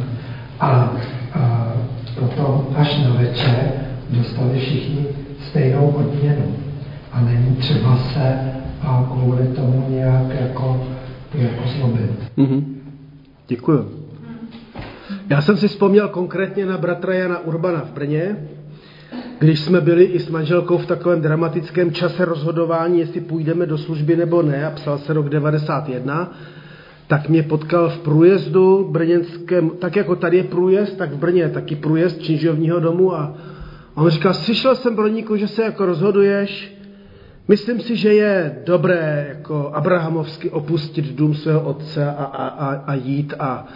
a, 0.60 0.92
a 1.34 1.74
potom 2.20 2.68
až 2.76 2.98
na 2.98 3.10
večer 3.10 3.89
dostali 4.10 4.60
všichni 4.60 5.06
stejnou 5.50 5.88
odměnu. 5.88 6.56
A 7.12 7.22
není 7.22 7.56
třeba 7.56 7.98
se 7.98 8.40
a 8.82 9.10
kvůli 9.14 9.48
tomu 9.48 9.86
nějak 9.90 10.42
jako, 10.42 10.88
jako 11.34 11.70
zlobit. 11.78 12.12
Mm-hmm. 12.38 12.64
Děkuju. 13.48 13.90
Já 15.30 15.42
jsem 15.42 15.58
si 15.58 15.68
vzpomněl 15.68 16.08
konkrétně 16.08 16.66
na 16.66 16.78
bratra 16.78 17.14
Jana 17.14 17.40
Urbana 17.40 17.82
v 17.82 17.94
Brně, 17.94 18.38
když 19.40 19.60
jsme 19.60 19.82
byli 19.82 20.04
i 20.04 20.20
s 20.20 20.30
manželkou 20.30 20.78
v 20.78 20.86
takovém 20.86 21.22
dramatickém 21.22 21.92
čase 21.92 22.26
rozhodování, 22.26 23.00
jestli 23.00 23.22
půjdeme 23.22 23.66
do 23.66 23.78
služby 23.78 24.16
nebo 24.16 24.42
ne, 24.42 24.66
a 24.66 24.72
psal 24.72 24.98
se 24.98 25.14
rok 25.14 25.30
91, 25.30 26.34
tak 27.08 27.30
mě 27.30 27.44
potkal 27.44 27.90
v 27.90 28.00
průjezdu 28.00 28.88
brněnském, 28.92 29.70
tak 29.70 29.96
jako 29.96 30.16
tady 30.16 30.38
je 30.38 30.44
průjezd, 30.44 30.98
tak 30.98 31.14
v 31.14 31.18
Brně 31.18 31.42
je 31.42 31.50
taky 31.50 31.76
průjezd 31.76 32.22
činžovního 32.22 32.80
domu 32.80 33.16
a 33.16 33.34
a 34.00 34.02
on 34.02 34.10
říkal, 34.10 34.34
slyšel 34.34 34.76
jsem, 34.76 34.96
Broníku, 34.96 35.36
že 35.36 35.48
se 35.48 35.64
jako 35.64 35.86
rozhoduješ, 35.86 36.78
myslím 37.48 37.80
si, 37.80 37.96
že 37.96 38.14
je 38.14 38.62
dobré 38.66 39.26
jako 39.30 39.72
Abrahamovsky 39.74 40.50
opustit 40.50 41.06
dům 41.06 41.36
svého 41.36 41.62
otce 41.62 42.06
a, 42.06 42.24
a, 42.24 42.48
a, 42.48 42.76
a 42.76 42.94
jít 42.94 43.34
a, 43.40 43.68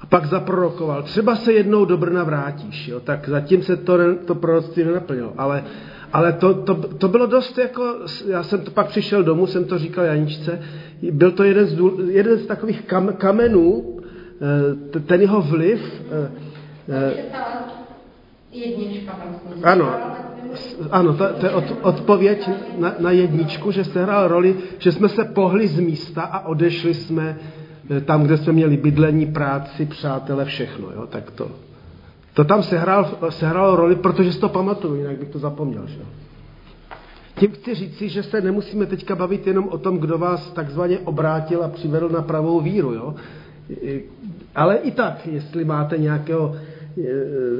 a 0.00 0.06
pak 0.06 0.26
zaprorokoval. 0.26 1.02
Třeba 1.02 1.36
se 1.36 1.52
jednou 1.52 1.84
do 1.84 1.96
Brna 1.96 2.24
vrátíš, 2.24 2.88
jo? 2.88 3.00
tak 3.00 3.28
zatím 3.28 3.62
se 3.62 3.76
to, 3.76 3.98
to 4.14 4.34
proroctví 4.34 4.84
nenaplnilo, 4.84 5.32
ale, 5.36 5.64
ale 6.12 6.32
to, 6.32 6.54
to, 6.54 6.74
to, 6.74 7.08
bylo 7.08 7.26
dost 7.26 7.58
jako, 7.58 7.96
já 8.26 8.42
jsem 8.42 8.60
to 8.60 8.70
pak 8.70 8.86
přišel 8.86 9.22
domů, 9.22 9.46
jsem 9.46 9.64
to 9.64 9.78
říkal 9.78 10.04
Janičce, 10.04 10.62
byl 11.10 11.30
to 11.30 11.44
jeden 11.44 11.66
z, 11.66 11.78
jeden 12.08 12.38
z 12.38 12.46
takových 12.46 12.82
kam, 12.82 13.12
kamenů, 13.12 13.96
eh, 14.96 15.00
ten 15.00 15.20
jeho 15.20 15.42
vliv, 15.42 16.02
eh, 18.52 18.56
eh, 18.56 18.68
Jednička 18.68 19.18
vlastně. 19.24 19.64
Ano, 19.64 19.94
ano, 20.90 21.14
to, 21.14 21.24
to 21.40 21.46
je 21.46 21.52
od, 21.52 21.64
odpověď 21.82 22.50
na, 22.78 22.94
na 22.98 23.10
jedničku, 23.10 23.70
že 23.70 23.84
se 23.84 24.02
hrál 24.02 24.28
roli, 24.28 24.56
že 24.78 24.92
jsme 24.92 25.08
se 25.08 25.24
pohli 25.24 25.68
z 25.68 25.80
místa 25.80 26.22
a 26.22 26.46
odešli 26.46 26.94
jsme 26.94 27.38
eh, 27.90 28.00
tam, 28.00 28.22
kde 28.22 28.36
jsme 28.36 28.52
měli 28.52 28.76
bydlení, 28.76 29.26
práci, 29.26 29.86
přátele, 29.86 30.44
všechno. 30.44 30.90
Jo? 30.90 31.06
Tak 31.06 31.30
to, 31.30 31.50
to 32.34 32.44
tam 32.44 32.62
sehrál, 32.62 33.18
sehrálo 33.30 33.76
roli, 33.76 33.96
protože 33.96 34.32
si 34.32 34.40
to 34.40 34.48
pamatuju, 34.48 34.94
jinak 34.94 35.16
bych 35.16 35.28
to 35.28 35.38
zapomněl. 35.38 35.86
Že? 35.86 36.00
Tím 37.34 37.50
chci 37.52 37.74
říci, 37.74 38.08
že 38.08 38.22
se 38.22 38.40
nemusíme 38.40 38.86
teďka 38.86 39.16
bavit 39.16 39.46
jenom 39.46 39.68
o 39.68 39.78
tom, 39.78 39.98
kdo 39.98 40.18
vás 40.18 40.50
takzvaně 40.50 40.98
obrátil 40.98 41.64
a 41.64 41.68
přivedl 41.68 42.08
na 42.08 42.22
pravou 42.22 42.60
víru. 42.60 42.92
Jo? 42.92 43.14
Ale 44.54 44.76
i 44.76 44.90
tak, 44.90 45.26
jestli 45.26 45.64
máte 45.64 45.98
nějakého 45.98 46.56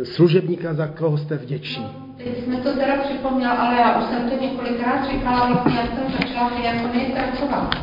služebníka, 0.04 0.74
za 0.74 0.86
koho 0.86 1.18
jste 1.18 1.36
vděční. 1.36 1.86
Teď 2.16 2.44
jsme 2.44 2.56
to 2.56 2.72
teda 2.72 2.96
připomněl, 2.96 3.50
ale 3.58 3.74
já 3.74 3.98
už 3.98 4.04
jsem 4.04 4.30
to 4.30 4.44
několikrát 4.44 5.10
říkala, 5.10 5.46
vlastně 5.46 5.80
jak 5.80 5.90
jsem 5.94 6.12
začala 6.18 6.48
v 6.48 6.60
diakonii 6.60 7.12
pracovat. 7.12 7.74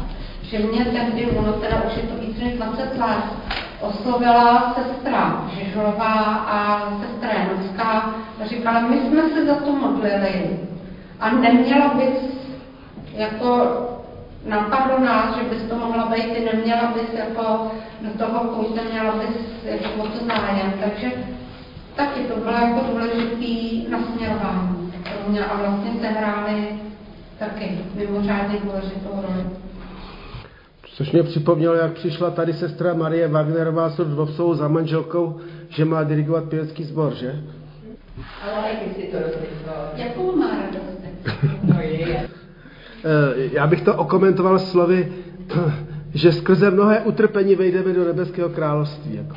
Že 0.42 0.60
mě 0.60 0.86
tehdy, 0.86 1.26
ono 1.26 1.54
teda 1.54 1.84
už 1.88 1.98
je 1.98 2.04
to 2.04 2.22
víc 2.22 2.40
než 2.40 2.54
20 2.54 2.98
let, 2.98 3.24
oslovila 3.82 4.76
sestra 4.76 5.50
Žižová 5.54 6.24
a 6.36 6.90
sestra 7.02 7.30
Janovská 7.34 8.16
a 8.42 8.46
říkala, 8.46 8.80
my 8.80 8.98
jsme 8.98 9.30
se 9.30 9.46
za 9.46 9.56
to 9.56 9.72
modlili 9.72 10.60
a 11.20 11.32
neměla 11.32 11.94
bys 11.94 12.50
jako 13.14 13.78
napadlo 14.46 15.00
nás, 15.06 15.36
že 15.36 15.44
bys 15.50 15.64
to 15.70 15.76
mohla 15.76 16.06
být, 16.06 16.54
neměla 16.54 16.94
bys 16.94 17.20
jako 17.20 17.72
do 18.02 18.26
toho 18.26 18.40
kouze, 18.40 18.82
měla 18.92 19.16
bys 19.16 19.64
jako 19.64 20.04
o 20.04 20.08
to 20.08 20.26
zájem, 20.26 20.74
takže 20.84 21.12
taky 22.00 22.20
to 22.20 22.36
bylo 22.36 22.52
jako 22.52 22.80
důležitý 22.92 23.88
nasměrování 23.90 24.94
pro 25.04 25.32
mě 25.32 25.46
a 25.46 25.58
vlastně 25.58 25.92
se 26.02 26.08
hrály 26.08 26.68
taky 27.40 27.78
mimořádně 27.96 28.60
důležitou 28.64 29.10
roli. 29.16 29.44
Což 30.96 31.12
mě 31.12 31.24
připomnělo, 31.24 31.76
jak 31.76 31.94
přišla 31.94 32.32
tady 32.32 32.54
sestra 32.54 32.94
Marie 32.94 33.28
Wagnerová 33.28 33.90
s 33.90 34.00
Rudvovsou 34.00 34.54
za 34.54 34.68
manželkou, 34.68 35.38
že 35.70 35.86
má 35.86 36.04
dirigovat 36.04 36.44
pěvecký 36.44 36.84
sbor, 36.84 37.14
že? 37.16 37.44
Ale 38.44 38.64
taky 38.64 39.02
si 39.02 39.08
to 39.08 39.18
rozmyslela. 39.18 39.92
Jakou 39.96 40.36
má 40.36 40.48
radost? 40.48 41.00
No 41.64 41.82
je. 41.82 42.28
Eh, 43.04 43.50
já 43.52 43.68
bych 43.68 43.82
to 43.82 43.96
okomentoval 43.96 44.60
slovy, 44.60 45.14
že 46.14 46.32
skrze 46.32 46.72
mnohé 46.72 47.00
utrpení 47.00 47.56
vejdeme 47.56 47.94
do 47.94 48.06
nebeského 48.06 48.50
království. 48.50 49.16
Jako. 49.16 49.36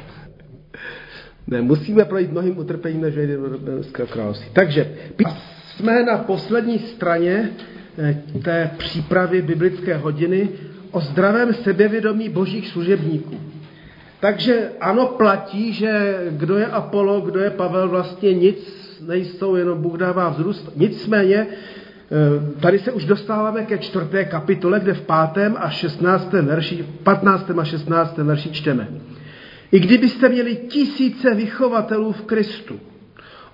Ne, 1.47 1.63
musíme 1.63 2.05
projít 2.05 2.31
mnohým 2.31 2.59
utrpením, 2.59 3.01
než 3.01 3.17
vejdeme 3.17 3.49
do 3.49 3.59
nebeského 3.71 4.09
království. 4.09 4.51
Takže 4.53 4.95
jsme 5.67 6.03
na 6.03 6.19
poslední 6.19 6.79
straně 6.79 7.51
eh, 7.99 8.23
té 8.45 8.71
přípravy 8.79 9.43
biblické 9.43 9.97
hodiny 9.97 10.49
o 10.91 11.01
zdravém 11.01 11.55
sebevědomí 11.55 12.29
božích 12.29 12.69
služebníků. 12.69 13.41
Takže 14.21 14.71
ano, 14.81 15.07
platí, 15.07 15.73
že 15.73 16.21
kdo 16.31 16.57
je 16.57 16.67
Apollo, 16.67 17.21
kdo 17.21 17.41
je 17.41 17.51
Pavel, 17.51 17.89
vlastně 17.89 18.35
nic 18.35 18.83
nejsou, 19.07 19.57
jenom 19.57 19.83
Bůh 19.83 19.99
dává 19.99 20.29
vzrůst. 20.29 20.71
Nicméně, 20.77 21.47
eh, 21.47 22.61
tady 22.61 22.79
se 22.79 22.93
už 22.93 23.05
dostáváme 23.05 23.65
ke 23.65 23.79
čtvrté 23.79 24.25
kapitole, 24.25 24.81
kde 24.81 24.95
v 24.95 25.01
pátém 25.01 25.57
a 25.59 25.71
šestnáctém 25.71 26.47
verši, 26.47 26.85
15. 27.03 27.59
a 27.59 27.65
16. 27.65 28.25
verši 28.25 28.51
čteme. 28.51 28.89
I 29.73 29.81
kdybyste 29.81 30.29
měli 30.29 30.57
tisíce 30.57 31.35
vychovatelů 31.35 32.13
v 32.13 32.23
Kristu, 32.23 32.81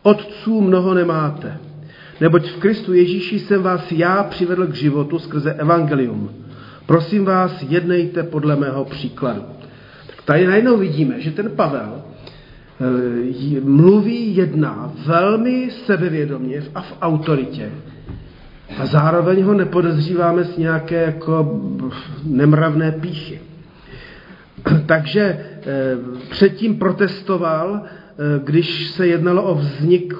otců 0.02 0.60
mnoho 0.60 0.94
nemáte, 0.94 1.58
neboť 2.20 2.50
v 2.50 2.56
Kristu 2.56 2.94
Ježíši 2.94 3.38
jsem 3.38 3.62
vás 3.62 3.92
já 3.92 4.22
přivedl 4.22 4.66
k 4.66 4.74
životu 4.74 5.18
skrze 5.18 5.52
evangelium. 5.52 6.30
Prosím 6.86 7.24
vás, 7.24 7.64
jednejte 7.68 8.22
podle 8.22 8.56
mého 8.56 8.84
příkladu. 8.84 9.42
Tak 10.06 10.22
tady 10.24 10.46
najednou 10.46 10.76
vidíme, 10.76 11.20
že 11.20 11.30
ten 11.30 11.50
Pavel 11.50 12.02
eh, 13.56 13.60
mluví, 13.60 14.36
jedná 14.36 14.92
velmi 15.06 15.70
sebevědomě 15.70 16.62
a 16.74 16.82
v 16.82 16.96
autoritě. 17.02 17.72
A 18.78 18.86
zároveň 18.86 19.42
ho 19.42 19.54
nepodezříváme 19.54 20.44
z 20.44 20.56
nějaké 20.56 21.02
jako 21.02 21.60
nemravné 22.24 22.92
píchy. 22.92 23.40
Takže 24.86 25.22
eh, 25.22 25.96
předtím 26.30 26.78
protestoval, 26.78 27.82
eh, 27.82 28.40
když 28.44 28.90
se 28.90 29.06
jednalo 29.06 29.42
o 29.42 29.54
vznik, 29.54 30.14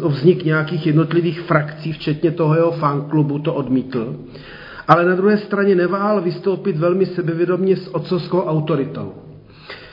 o 0.00 0.08
vznik 0.08 0.44
nějakých 0.44 0.86
jednotlivých 0.86 1.40
frakcí, 1.40 1.92
včetně 1.92 2.30
toho 2.30 2.54
jeho 2.54 2.72
fanklubu, 2.72 3.38
to 3.38 3.54
odmítl 3.54 4.16
ale 4.88 5.04
na 5.04 5.14
druhé 5.14 5.38
straně 5.38 5.74
nevál 5.74 6.20
vystoupit 6.20 6.76
velmi 6.76 7.06
sebevědomě 7.06 7.76
s 7.76 7.88
otcovskou 7.88 8.40
autoritou. 8.40 9.14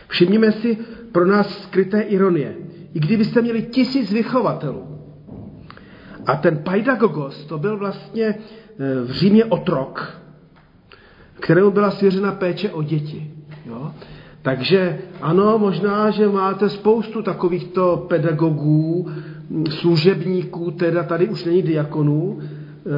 Všimněme 0.08 0.52
si 0.52 0.78
pro 1.12 1.26
nás 1.26 1.64
skryté 1.64 2.02
ironie. 2.02 2.56
I 2.94 3.00
kdybyste 3.00 3.42
měli 3.42 3.62
tisíc 3.62 4.12
vychovatelů, 4.12 4.88
a 6.26 6.36
ten 6.36 6.58
paidagogos, 6.58 7.46
to 7.46 7.58
byl 7.58 7.78
vlastně 7.78 8.26
e, 8.26 8.36
v 9.02 9.12
Římě 9.12 9.46
otrok, 9.46 10.22
kterému 11.40 11.72
byla 11.72 11.92
svěřena 11.92 12.32
péče 12.32 12.72
o 12.72 12.84
děti. 12.84 13.32
Jo? 13.66 13.92
Takže 14.42 14.98
ano, 15.22 15.58
možná, 15.58 16.12
že 16.12 16.28
máte 16.28 16.70
spoustu 16.70 17.22
takovýchto 17.22 18.06
pedagogů, 18.10 19.08
služebníků, 19.70 20.72
teda 20.72 21.04
tady 21.04 21.28
už 21.28 21.46
není 21.46 21.62
diakonů, 21.62 22.40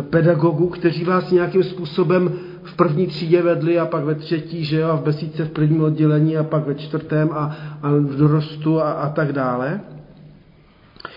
pedagogů, 0.10 0.68
kteří 0.70 1.04
vás 1.04 1.32
nějakým 1.32 1.64
způsobem 1.64 2.34
v 2.64 2.76
první 2.76 3.08
třídě 3.08 3.42
vedli 3.42 3.80
a 3.80 3.86
pak 3.86 4.04
ve 4.04 4.16
třetí, 4.16 4.66
že 4.66 4.80
jo, 4.80 4.90
a 4.90 4.96
v 4.96 5.04
besídce 5.04 5.46
v 5.46 5.52
prvním 5.52 5.84
oddělení 5.84 6.38
a 6.38 6.44
pak 6.44 6.68
ve 6.68 6.76
čtvrtém 6.76 7.30
a, 7.32 7.58
a 7.82 7.92
v 7.92 8.16
dorostu 8.16 8.82
a, 8.82 8.92
a 8.92 9.10
tak 9.10 9.32
dále. 9.34 9.82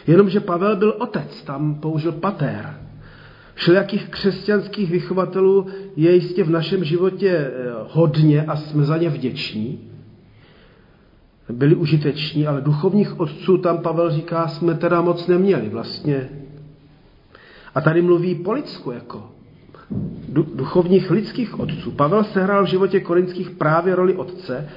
Jenomže 0.07 0.41
Pavel 0.41 0.77
byl 0.77 0.95
otec, 0.99 1.43
tam 1.43 1.75
použil 1.75 2.13
patér. 2.13 2.80
Všelijakých 3.61 4.09
křesťanských 4.09 4.91
vychovatelů 4.91 5.67
je 5.97 6.15
jistě 6.15 6.45
v 6.45 6.51
našem 6.51 6.85
životě 6.85 7.29
eh, 7.29 7.53
hodně 7.89 8.43
a 8.43 8.57
jsme 8.57 8.85
za 8.85 8.97
ně 8.97 9.09
vděční. 9.09 9.79
Byli 11.49 11.75
užiteční, 11.75 12.47
ale 12.47 12.61
duchovních 12.61 13.21
otců 13.21 13.59
tam 13.59 13.79
Pavel 13.79 14.11
říká, 14.11 14.49
jsme 14.49 14.75
teda 14.75 15.01
moc 15.01 15.27
neměli. 15.27 15.69
Vlastně 15.69 16.29
a 17.75 17.81
tady 17.81 18.03
mluví 18.03 18.35
po 18.35 18.53
lidsku, 18.53 18.91
jako 18.91 19.31
duchovních 20.55 21.11
lidských 21.11 21.61
otců. 21.61 21.91
Pavel 21.91 22.25
sehrál 22.25 22.65
v 22.65 22.69
životě 22.69 23.01
korinských 23.01 23.51
právě 23.51 23.95
roli 23.95 24.15
otce, 24.15 24.69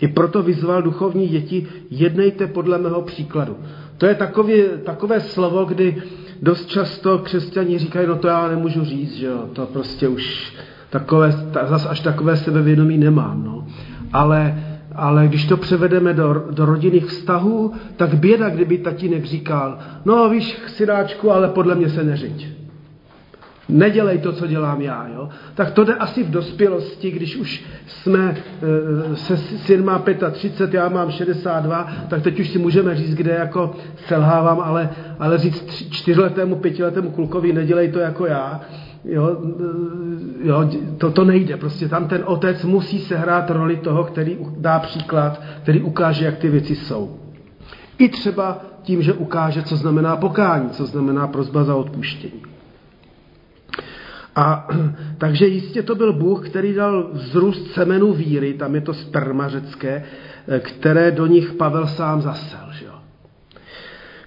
i 0.00 0.08
proto 0.08 0.42
vyzval 0.42 0.82
duchovní 0.82 1.28
děti, 1.28 1.66
jednejte 1.90 2.46
podle 2.46 2.78
mého 2.78 3.02
příkladu. 3.02 3.56
To 3.98 4.06
je 4.06 4.14
takové, 4.14 4.54
takové 4.68 5.20
slovo, 5.20 5.64
kdy 5.64 6.02
dost 6.42 6.66
často 6.66 7.18
křesťani 7.18 7.78
říkají, 7.78 8.06
no 8.06 8.16
to 8.16 8.28
já 8.28 8.48
nemůžu 8.48 8.84
říct, 8.84 9.14
že 9.16 9.26
jo, 9.26 9.48
to 9.52 9.66
prostě 9.66 10.08
už 10.08 10.54
takové, 10.90 11.32
zas 11.64 11.86
až 11.86 12.00
takové 12.00 12.36
sebevědomí 12.36 12.98
nemám, 12.98 13.44
no. 13.44 13.66
Ale 14.12 14.64
ale 14.94 15.28
když 15.28 15.46
to 15.46 15.56
převedeme 15.56 16.14
do, 16.14 16.44
do 16.50 16.64
rodinných 16.64 17.04
vztahů, 17.04 17.72
tak 17.96 18.14
běda, 18.14 18.48
kdyby 18.48 18.78
tatínek 18.78 19.24
říkal, 19.24 19.78
no 20.04 20.30
víš, 20.30 20.58
synáčku, 20.66 21.30
ale 21.30 21.48
podle 21.48 21.74
mě 21.74 21.88
se 21.88 22.04
neřiď. 22.04 22.61
Nedělej 23.68 24.18
to, 24.18 24.32
co 24.32 24.46
dělám 24.46 24.80
já. 24.80 25.08
Jo? 25.14 25.28
Tak 25.54 25.70
to 25.70 25.84
jde 25.84 25.94
asi 25.94 26.22
v 26.22 26.30
dospělosti, 26.30 27.10
když 27.10 27.36
už 27.36 27.64
jsme, 27.86 28.36
e, 29.12 29.16
se 29.16 29.36
syn 29.36 29.84
má 29.84 30.04
35, 30.32 30.78
já 30.78 30.88
mám 30.88 31.10
62, 31.10 31.92
tak 32.08 32.22
teď 32.22 32.40
už 32.40 32.50
si 32.50 32.58
můžeme 32.58 32.96
říct, 32.96 33.14
kde 33.14 33.30
jako 33.30 33.74
selhávám, 34.06 34.60
ale, 34.60 34.90
ale 35.18 35.38
říct 35.38 35.88
čtyřletému, 35.90 36.56
pětiletému 36.56 37.10
klukovi, 37.10 37.52
nedělej 37.52 37.88
to 37.88 37.98
jako 37.98 38.26
já, 38.26 38.60
Jo, 39.04 39.36
jo, 40.42 40.70
to, 40.98 41.10
to 41.10 41.24
nejde. 41.24 41.56
Prostě 41.56 41.88
tam 41.88 42.08
ten 42.08 42.22
otec 42.26 42.64
musí 42.64 42.98
sehrát 42.98 43.50
roli 43.50 43.76
toho, 43.76 44.04
který 44.04 44.38
dá 44.56 44.78
příklad, 44.78 45.42
který 45.62 45.82
ukáže, 45.82 46.24
jak 46.24 46.36
ty 46.36 46.48
věci 46.48 46.76
jsou. 46.76 47.18
I 47.98 48.08
třeba 48.08 48.60
tím, 48.82 49.02
že 49.02 49.12
ukáže, 49.12 49.62
co 49.62 49.76
znamená 49.76 50.16
pokání, 50.16 50.70
co 50.70 50.86
znamená 50.86 51.26
prozba 51.26 51.64
za 51.64 51.74
odpuštění. 51.74 52.51
A 54.36 54.68
takže 55.18 55.46
jistě 55.46 55.82
to 55.82 55.94
byl 55.94 56.12
Bůh, 56.12 56.48
který 56.48 56.74
dal 56.74 57.10
vzrůst 57.12 57.72
semenu 57.72 58.12
víry, 58.12 58.54
tam 58.54 58.74
je 58.74 58.80
to 58.80 58.94
sperma 58.94 59.48
řecké, 59.48 60.04
které 60.60 61.10
do 61.10 61.26
nich 61.26 61.52
Pavel 61.52 61.86
sám 61.86 62.22
zasel. 62.22 62.66
Že 62.72 62.84
jo? 62.84 62.94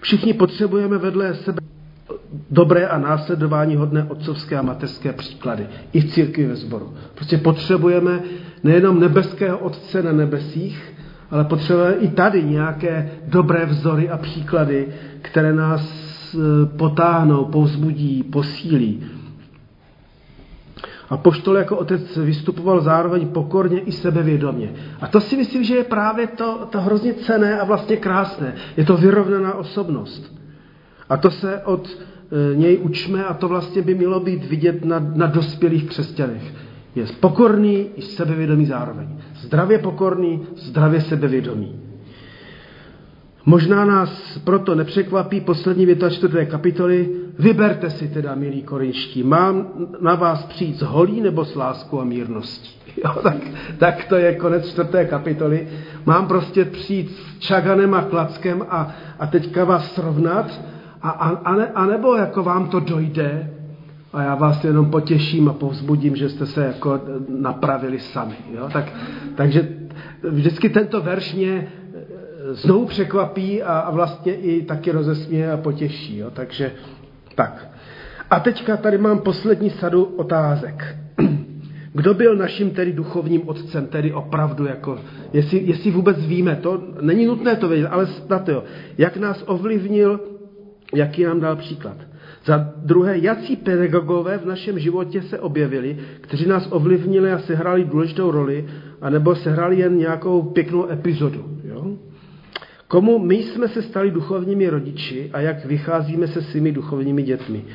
Všichni 0.01 0.33
potřebujeme 0.33 0.97
vedle 0.97 1.33
sebe 1.33 1.61
dobré 2.49 2.87
a 2.87 2.97
následování 2.97 3.75
hodné 3.75 4.03
otcovské 4.03 4.57
a 4.57 4.61
mateřské 4.61 5.13
příklady. 5.13 5.67
I 5.93 6.01
v 6.01 6.13
církvi 6.13 6.45
ve 6.45 6.55
sboru. 6.55 6.93
Prostě 7.15 7.37
potřebujeme 7.37 8.19
nejenom 8.63 8.99
nebeského 8.99 9.57
otce 9.57 10.03
na 10.03 10.11
nebesích, 10.11 10.93
ale 11.31 11.43
potřebujeme 11.43 11.95
i 11.95 12.07
tady 12.07 12.43
nějaké 12.43 13.11
dobré 13.27 13.65
vzory 13.65 14.09
a 14.09 14.17
příklady, 14.17 14.87
které 15.21 15.53
nás 15.53 15.81
e, 16.35 16.65
potáhnou, 16.65 17.45
povzbudí, 17.45 18.23
posílí. 18.23 19.03
A 21.09 21.17
poštol 21.17 21.57
jako 21.57 21.77
otec 21.77 22.17
vystupoval 22.17 22.81
zároveň 22.81 23.27
pokorně 23.27 23.79
i 23.79 23.91
sebevědomě. 23.91 24.73
A 25.01 25.07
to 25.07 25.21
si 25.21 25.37
myslím, 25.37 25.63
že 25.63 25.75
je 25.75 25.83
právě 25.83 26.27
to, 26.27 26.67
to 26.69 26.81
hrozně 26.81 27.13
cené 27.13 27.59
a 27.59 27.65
vlastně 27.65 27.97
krásné. 27.97 28.53
Je 28.77 28.85
to 28.85 28.97
vyrovnaná 28.97 29.53
osobnost. 29.53 30.35
A 31.09 31.17
to 31.17 31.31
se 31.31 31.61
od 31.63 31.89
e, 31.89 32.55
něj 32.55 32.79
učme 32.81 33.25
a 33.25 33.33
to 33.33 33.47
vlastně 33.47 33.81
by 33.81 33.95
mělo 33.95 34.19
být 34.19 34.45
vidět 34.45 34.85
na, 34.85 34.99
na 35.15 35.25
dospělých 35.25 35.85
křesťanech. 35.89 36.53
Je 36.95 37.05
pokorný 37.19 37.87
i 37.95 38.01
sebevědomý 38.01 38.65
zároveň. 38.65 39.07
Zdravě 39.35 39.79
pokorný, 39.79 40.41
zdravě 40.55 41.01
sebevědomý. 41.01 41.84
Možná 43.45 43.85
nás 43.85 44.39
proto 44.43 44.75
nepřekvapí 44.75 45.41
poslední 45.41 45.85
věta 45.85 46.09
čtvrté 46.09 46.45
kapitoly. 46.45 47.09
Vyberte 47.39 47.89
si 47.89 48.07
teda, 48.07 48.35
milí 48.35 48.61
korinští, 48.61 49.23
mám 49.23 49.67
na 50.01 50.15
vás 50.15 50.45
přijít 50.45 50.79
s 50.79 50.81
holí 50.81 51.21
nebo 51.21 51.45
s 51.45 51.55
láskou 51.55 52.01
a 52.01 52.03
mírností. 52.03 52.69
Jo, 53.03 53.11
tak, 53.23 53.37
tak 53.77 54.05
to 54.05 54.15
je 54.15 54.35
konec 54.35 54.69
čtvrté 54.69 55.05
kapitoly. 55.05 55.67
Mám 56.05 56.27
prostě 56.27 56.65
přijít 56.65 57.11
s 57.11 57.39
čaganem 57.39 57.93
a 57.93 58.01
klackem 58.01 58.65
a, 58.69 58.95
a 59.19 59.27
teďka 59.27 59.63
vás 59.63 59.93
srovnat, 59.93 60.61
a, 61.01 61.09
a, 61.09 61.29
a, 61.29 61.55
ne, 61.55 61.67
a 61.67 61.85
nebo 61.85 62.15
jako 62.15 62.43
vám 62.43 62.67
to 62.67 62.79
dojde 62.79 63.51
a 64.13 64.21
já 64.21 64.35
vás 64.35 64.63
jenom 64.63 64.91
potěším 64.91 65.49
a 65.49 65.53
povzbudím, 65.53 66.15
že 66.15 66.29
jste 66.29 66.45
se 66.45 66.65
jako 66.65 67.01
napravili 67.29 67.99
sami. 67.99 68.35
Jo? 68.53 68.69
Tak, 68.73 68.93
takže 69.35 69.69
vždycky 70.29 70.69
tento 70.69 71.01
verš 71.01 71.33
mě 71.33 71.67
znovu 72.55 72.85
překvapí 72.85 73.63
a, 73.63 73.79
a 73.79 73.91
vlastně 73.91 74.35
i 74.35 74.61
taky 74.61 74.91
rozesměje 74.91 75.51
a 75.51 75.57
potěší. 75.57 76.17
Jo? 76.17 76.31
Takže 76.31 76.71
tak. 77.35 77.67
A 78.31 78.39
teďka 78.39 78.77
tady 78.77 78.97
mám 78.97 79.19
poslední 79.19 79.69
sadu 79.69 80.03
otázek. 80.03 80.95
Kdo 81.93 82.13
byl 82.13 82.35
naším 82.35 82.69
tedy 82.71 82.93
duchovním 82.93 83.49
otcem, 83.49 83.87
tedy 83.87 84.13
opravdu, 84.13 84.65
jako, 84.65 84.99
jestli, 85.33 85.61
jestli 85.65 85.91
vůbec 85.91 86.25
víme, 86.25 86.55
to 86.55 86.83
není 87.01 87.25
nutné 87.25 87.55
to 87.55 87.67
vědět, 87.67 87.87
ale 87.87 88.07
snad 88.07 88.49
jo. 88.49 88.63
Jak 88.97 89.17
nás 89.17 89.43
ovlivnil, 89.47 90.19
jaký 90.95 91.23
nám 91.23 91.39
dal 91.39 91.55
příklad. 91.55 91.97
Za 92.45 92.73
druhé, 92.77 93.17
jací 93.17 93.55
pedagogové 93.55 94.37
v 94.37 94.45
našem 94.45 94.79
životě 94.79 95.21
se 95.21 95.39
objevili, 95.39 95.97
kteří 96.21 96.47
nás 96.47 96.67
ovlivnili 96.71 97.31
a 97.31 97.39
sehráli 97.39 97.83
důležitou 97.83 98.31
roli, 98.31 98.65
anebo 99.01 99.35
sehráli 99.35 99.79
jen 99.79 99.97
nějakou 99.97 100.41
pěknou 100.41 100.91
epizodu. 100.91 101.45
Jo? 101.63 101.97
Komu 102.95 103.19
my 103.19 103.35
jsme 103.35 103.67
se 103.67 103.81
stali 103.81 104.11
duchovními 104.11 104.69
rodiči 104.69 105.29
a 105.33 105.39
jak 105.39 105.65
vycházíme 105.65 106.27
se 106.27 106.41
svými 106.41 106.71
duchovními 106.71 107.23
dětmi. 107.23 107.65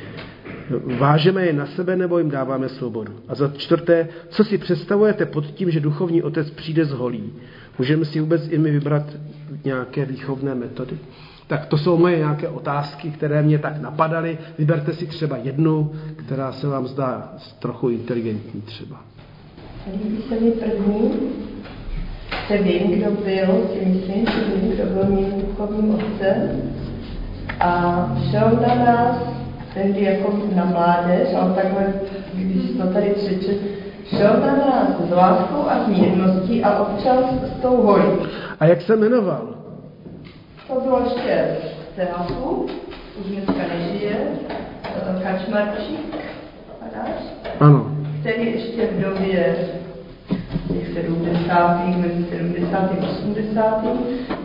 Vážeme 0.99 1.47
je 1.47 1.53
na 1.53 1.67
sebe 1.67 1.97
nebo 1.97 2.19
jim 2.19 2.31
dáváme 2.31 2.69
svobodu. 2.69 3.13
A 3.29 3.35
za 3.35 3.53
čtvrté, 3.57 4.09
co 4.29 4.45
si 4.45 4.59
představujete 4.59 5.27
pod 5.27 5.47
tím, 5.47 5.71
že 5.71 5.81
duchovní 5.81 6.23
otec 6.23 6.51
přijde 6.51 6.85
z 6.85 6.91
holí? 6.91 7.33
Můžeme 7.79 8.05
si 8.05 8.21
vůbec 8.21 8.49
i 8.49 8.59
my 8.59 8.71
vybrat 8.71 9.03
nějaké 9.65 10.05
výchovné 10.05 10.55
metody? 10.55 10.99
Tak 11.47 11.67
to 11.67 11.79
jsou 11.79 11.97
moje 11.99 12.19
nějaké 12.19 12.49
otázky, 12.49 13.11
které 13.11 13.43
mě 13.43 13.59
tak 13.59 13.81
napadaly. 13.81 14.39
Vyberte 14.59 14.93
si 14.93 15.07
třeba 15.07 15.37
jednu, 15.37 15.93
která 16.17 16.53
se 16.53 16.67
vám 16.67 16.87
zdá 16.87 17.35
trochu 17.59 17.89
inteligentní 17.89 18.61
třeba. 18.61 19.01
Líbí 19.93 20.23
se 20.29 20.41
mi 20.41 20.51
první, 20.51 21.11
se 22.49 22.57
vím, 22.59 22.91
kdo 22.91 23.11
byl, 23.11 23.69
si 23.73 23.87
myslím, 23.87 24.27
že 24.27 24.55
vím, 24.55 24.71
kdo 24.73 24.85
byl 24.85 25.05
mým 25.05 25.41
duchovním 25.41 25.95
otcem. 25.95 26.63
A 27.61 27.71
šel 28.31 28.51
na 28.69 28.75
nás 28.75 29.17
tehdy 29.75 30.05
jako 30.05 30.33
na 30.55 30.65
mládež, 30.65 31.29
ale 31.41 31.55
takhle, 31.55 31.87
když 32.35 32.71
to 32.79 32.87
tady 32.93 33.07
přečet, 33.11 33.57
šel 34.17 34.41
na 34.41 34.57
nás 34.57 35.09
s 35.09 35.11
láskou 35.11 35.69
a 35.69 35.85
s 35.85 35.89
mírností 35.89 36.65
a 36.65 36.79
občas 36.81 37.19
s 37.57 37.63
tou 37.63 37.77
holí. 37.83 38.19
A 38.61 38.65
jak 38.67 38.83
se 38.83 38.97
jmenoval? 38.97 39.49
To 40.69 40.81
bylo 40.81 41.01
ještě 41.05 41.57
Teafu, 41.97 42.67
už 43.21 43.27
dneska 43.27 43.63
nežije, 43.69 44.17
Kačmarčík, 45.23 46.17
Ano. 47.61 47.87
který 48.21 48.47
ještě 48.53 48.87
v 48.87 49.01
době 49.01 49.57
těch 50.73 50.95
70. 50.95 51.87
mezi 51.97 52.25
70. 52.31 52.79
a 52.79 53.07
80. 53.11 53.85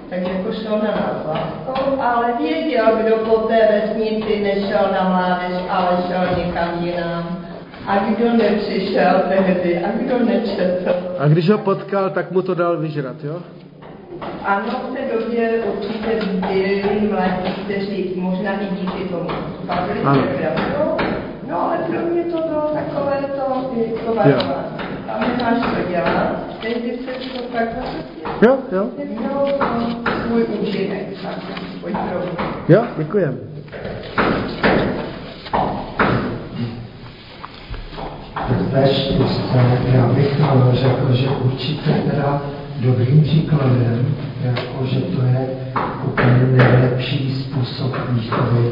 tak 0.09 0.19
jako 0.19 0.53
šel 0.53 0.77
na 0.77 0.91
nás 0.91 1.25
láskou, 1.27 2.01
ale 2.01 2.33
věděl, 2.37 2.85
kdo 3.03 3.15
po 3.15 3.37
té 3.37 3.59
vesnici 3.71 4.43
nešel 4.43 4.89
na 4.93 5.09
mládež, 5.09 5.61
ale 5.69 5.97
šel 6.07 6.45
někam 6.45 6.69
jinam. 6.81 7.37
A 7.87 7.97
kdo 7.97 8.33
nepřišel 8.33 9.21
tehdy, 9.29 9.83
a 9.83 9.87
kdo 9.99 10.25
nečetl. 10.25 10.91
A 11.19 11.27
když 11.27 11.49
ho 11.49 11.57
potkal, 11.57 12.09
tak 12.09 12.31
mu 12.31 12.41
to 12.41 12.55
dal 12.55 12.77
vyžrat, 12.77 13.23
jo? 13.23 13.41
Ano, 14.45 14.63
v 14.69 14.95
té 14.95 15.01
době 15.13 15.49
určitě 15.49 16.25
byli 16.47 17.09
mladí, 17.11 17.53
kteří 17.63 18.13
možná 18.15 18.51
i 18.61 18.65
díky 18.65 19.03
tomu 19.03 19.29
bavili 19.65 19.99
No 21.49 21.61
ale 21.61 21.77
pro 21.77 21.99
mě 21.99 22.23
to 22.23 22.37
bylo 22.47 22.61
takové 22.73 23.21
to, 23.35 23.71
to 24.05 24.13
a 25.15 25.19
nemáš 25.19 25.75
to 25.75 25.91
dělat, 25.91 26.59
tehdy 26.61 26.97
se 26.97 27.29
to 27.29 27.43
takhle 27.53 27.83
Jo, 28.41 28.57
jo. 28.71 28.89
Mělo 29.19 29.47
svůj 30.25 30.43
účinek, 30.43 31.07
svůj 31.79 31.93
Jo, 32.69 32.85
děkujem. 32.97 33.39
Zde 38.59 38.87
já 39.93 40.07
bych 40.07 40.37
řekl, 40.71 41.13
že 41.13 41.27
určitě 41.27 41.91
teda 42.11 42.41
dobrým 42.79 43.23
příkladem, 43.23 44.15
jako 44.43 44.85
že 44.85 44.99
to 44.99 45.21
je 45.21 45.47
úplně 46.05 46.63
nejlepší 46.63 47.43
způsob 47.43 47.95
výchovy, 48.09 48.71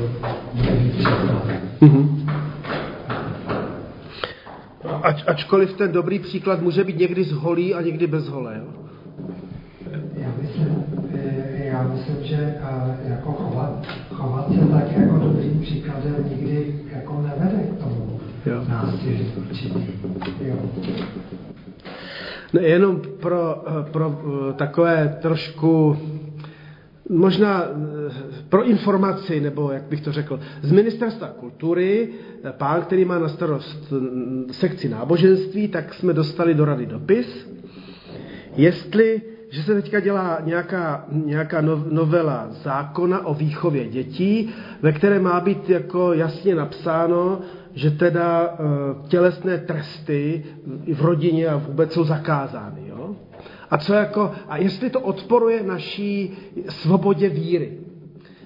dobrý 0.54 0.90
příklad. 0.90 1.44
Mm-hmm 1.82 2.24
ač, 4.86 5.24
ačkoliv 5.28 5.74
ten 5.74 5.92
dobrý 5.92 6.20
příklad 6.20 6.62
může 6.62 6.84
být 6.84 6.98
někdy 6.98 7.24
z 7.24 7.32
holí 7.32 7.74
a 7.74 7.82
někdy 7.82 8.08
bez 8.08 8.28
holé. 8.28 8.58
Jo? 8.58 8.84
Já 10.16 10.32
myslím, 10.42 10.84
eh, 11.14 11.66
já 11.66 11.84
myslím, 11.84 12.16
že 12.22 12.36
eh, 12.36 13.10
jako 13.10 13.32
chovat, 13.32 13.88
chovat 14.14 14.48
se 14.54 14.68
tak 14.68 14.98
jako 14.98 15.18
dobrým 15.18 15.60
příkladem 15.60 16.16
nikdy 16.30 16.76
jako 16.96 17.22
nevede 17.22 17.64
k 17.64 17.84
tomu 17.84 18.20
jo. 18.46 18.64
násilí 18.70 19.32
určitý. 19.36 19.80
Jo. 20.42 20.56
Ne, 22.54 22.62
jenom 22.62 23.02
pro, 23.20 23.64
eh, 23.68 23.92
pro 23.92 24.22
takové 24.56 25.18
trošku 25.22 25.98
možná 27.10 27.64
eh, 27.64 28.12
pro 28.50 28.64
informaci, 28.64 29.42
nebo 29.42 29.72
jak 29.72 29.84
bych 29.84 30.02
to 30.02 30.12
řekl, 30.12 30.40
z 30.62 30.72
Ministerstva 30.72 31.28
kultury, 31.28 32.10
eh, 32.44 32.54
pán, 32.58 32.82
který 32.82 33.06
má 33.06 33.20
na 33.20 33.30
starost 33.30 33.94
sekci 34.52 34.90
náboženství, 34.90 35.68
tak 35.68 35.94
jsme 35.94 36.14
dostali 36.14 36.54
do 36.54 36.66
rady 36.66 36.86
dopis, 36.86 37.50
jestli, 38.56 39.22
že 39.50 39.64
se 39.64 39.76
teďka 39.76 40.00
dělá 40.00 40.40
nějaká, 40.44 41.06
nějaká 41.12 41.62
novela 41.92 42.48
zákona 42.64 43.26
o 43.26 43.34
výchově 43.34 43.88
dětí, 43.88 44.50
ve 44.82 44.92
které 44.92 45.20
má 45.20 45.40
být 45.40 45.70
jako 45.70 46.14
jasně 46.14 46.56
napsáno, 46.56 47.42
že 47.74 47.92
teda 47.92 48.50
eh, 48.54 48.64
tělesné 49.08 49.58
tresty 49.58 50.44
v 50.94 51.02
rodině 51.02 51.48
a 51.48 51.58
vůbec 51.58 51.94
jsou 51.94 52.04
zakázány. 52.04 52.93
A 53.74 53.78
co 53.78 53.94
jako, 53.94 54.32
a 54.50 54.58
jestli 54.58 54.90
to 54.90 55.00
odporuje 55.00 55.64
naší 55.64 56.38
svobodě 56.70 57.30
víry. 57.30 57.72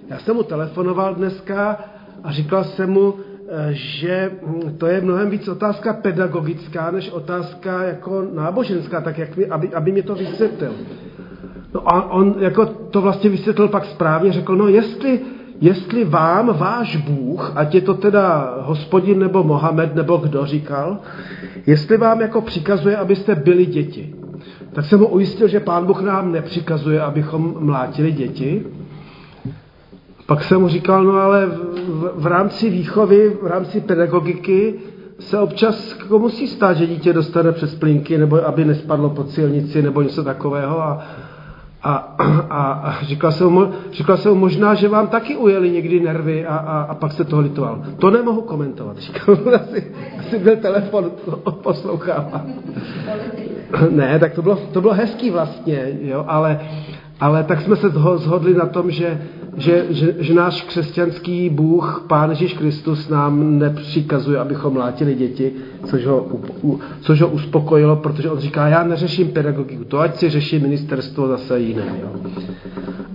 Já 0.10 0.20
jsem 0.20 0.36
mu 0.36 0.44
telefonoval 0.44 1.16
dneska 1.16 1.80
a 2.24 2.32
říkal 2.32 2.64
jsem 2.64 2.90
mu, 2.90 3.14
eh, 3.50 3.70
že 3.72 4.32
hm, 4.48 4.76
to 4.78 4.88
je 4.88 5.02
mnohem 5.02 5.30
víc 5.30 5.48
otázka 5.48 5.94
pedagogická, 5.94 6.92
než 6.92 7.10
otázka 7.10 7.84
jako 7.84 8.24
náboženská, 8.34 9.02
tak 9.02 9.18
jak 9.18 9.38
mi, 9.38 9.46
aby, 9.46 9.74
aby 9.74 9.92
mě 9.92 10.04
to 10.04 10.16
vysvětlil. 10.16 10.74
No 11.74 11.92
a 11.92 12.12
on 12.12 12.36
jako 12.40 12.66
to 12.66 13.02
vlastně 13.02 13.30
vysvětlil 13.30 13.68
pak 13.68 13.86
správně, 13.86 14.32
řekl, 14.32 14.56
no 14.56 14.68
jestli, 14.68 15.20
jestli 15.62 16.06
vám 16.06 16.58
váš 16.58 16.96
Bůh, 16.96 17.52
ať 17.56 17.76
je 17.76 17.82
to 17.82 17.94
teda 17.94 18.56
hospodin 18.62 19.20
nebo 19.20 19.44
Mohamed 19.44 19.96
nebo 19.96 20.18
kdo 20.18 20.46
říkal, 20.46 20.98
jestli 21.66 21.98
vám 21.98 22.22
jako 22.22 22.42
přikazuje, 22.42 22.98
abyste 22.98 23.36
byli 23.36 23.66
děti, 23.66 24.17
tak 24.78 24.86
jsem 24.86 25.00
ho 25.00 25.08
ujistil, 25.08 25.48
že 25.48 25.60
pán 25.60 25.86
Bůh 25.86 26.02
nám 26.02 26.32
nepřikazuje, 26.32 27.02
abychom 27.02 27.56
mlátili 27.60 28.12
děti. 28.12 28.66
Pak 30.26 30.44
jsem 30.44 30.62
mu 30.62 30.68
říkal, 30.68 31.04
no 31.04 31.14
ale 31.14 31.46
v, 31.46 32.12
v 32.16 32.26
rámci 32.26 32.70
výchovy, 32.70 33.38
v 33.42 33.48
rámci 33.48 33.82
pedagogiky 33.82 34.74
se 35.20 35.40
občas 35.40 35.98
musí 36.10 36.48
stát, 36.48 36.78
že 36.78 36.88
dítě 36.88 37.14
dostane 37.14 37.52
přes 37.52 37.76
plínky, 37.76 38.18
nebo 38.18 38.48
aby 38.48 38.66
nespadlo 38.66 39.10
pod 39.10 39.32
silnici, 39.32 39.82
nebo 39.82 40.02
něco 40.02 40.24
takového. 40.24 40.82
A, 40.82 41.04
A, 41.84 42.16
a, 42.50 42.72
a 42.90 43.04
říkal, 43.04 43.32
jsem, 43.32 43.74
říkal 43.92 44.18
jsem 44.18 44.34
možná, 44.34 44.74
že 44.74 44.90
vám 44.90 45.08
taky 45.08 45.38
ujeli 45.38 45.72
někdy 45.72 46.00
nervy 46.00 46.46
a, 46.46 46.56
a, 46.56 46.82
a 46.82 46.96
pak 46.96 47.12
se 47.12 47.24
toho 47.24 47.42
litoval. 47.42 47.82
To 48.00 48.10
nemohu 48.10 48.42
komentovat. 48.42 48.98
Říkal, 49.00 49.38
asi, 49.56 49.92
asi 50.20 50.40
byl 50.40 50.56
telefon, 50.56 51.12
poslouchám. 51.64 52.32
Ne, 53.90 54.20
tak 54.20 54.34
to 54.34 54.42
bylo, 54.42 54.56
to 54.56 54.82
bylo 54.82 54.94
hezký 54.94 55.30
vlastně, 55.30 55.98
jo, 56.02 56.26
ale, 56.28 56.60
ale 57.20 57.44
tak 57.44 57.62
jsme 57.62 57.76
se 57.76 57.90
zhodli 58.16 58.54
na 58.54 58.66
tom, 58.66 58.92
že, 58.92 59.22
že, 59.58 59.86
že, 59.90 60.16
že 60.20 60.34
náš 60.34 60.62
křesťanský 60.62 61.50
Bůh, 61.50 62.06
Pán 62.08 62.30
Ježíš 62.30 62.54
Kristus, 62.54 63.10
nám 63.10 63.60
nepřikazuje, 63.60 64.40
abychom 64.40 64.74
mlátili 64.74 65.16
děti, 65.16 65.54
což 65.86 66.06
ho, 66.06 66.28
což 67.02 67.22
ho 67.22 67.28
uspokojilo, 67.28 67.96
protože 67.96 68.30
on 68.30 68.40
říká, 68.40 68.68
já 68.68 68.84
neřeším 68.84 69.28
pedagogiku, 69.28 69.84
to 69.84 70.00
ať 70.00 70.16
si 70.16 70.30
řeší 70.30 70.60
ministerstvo 70.60 71.28
zase 71.28 71.60
jiné. 71.60 72.00
Jo. 72.02 72.10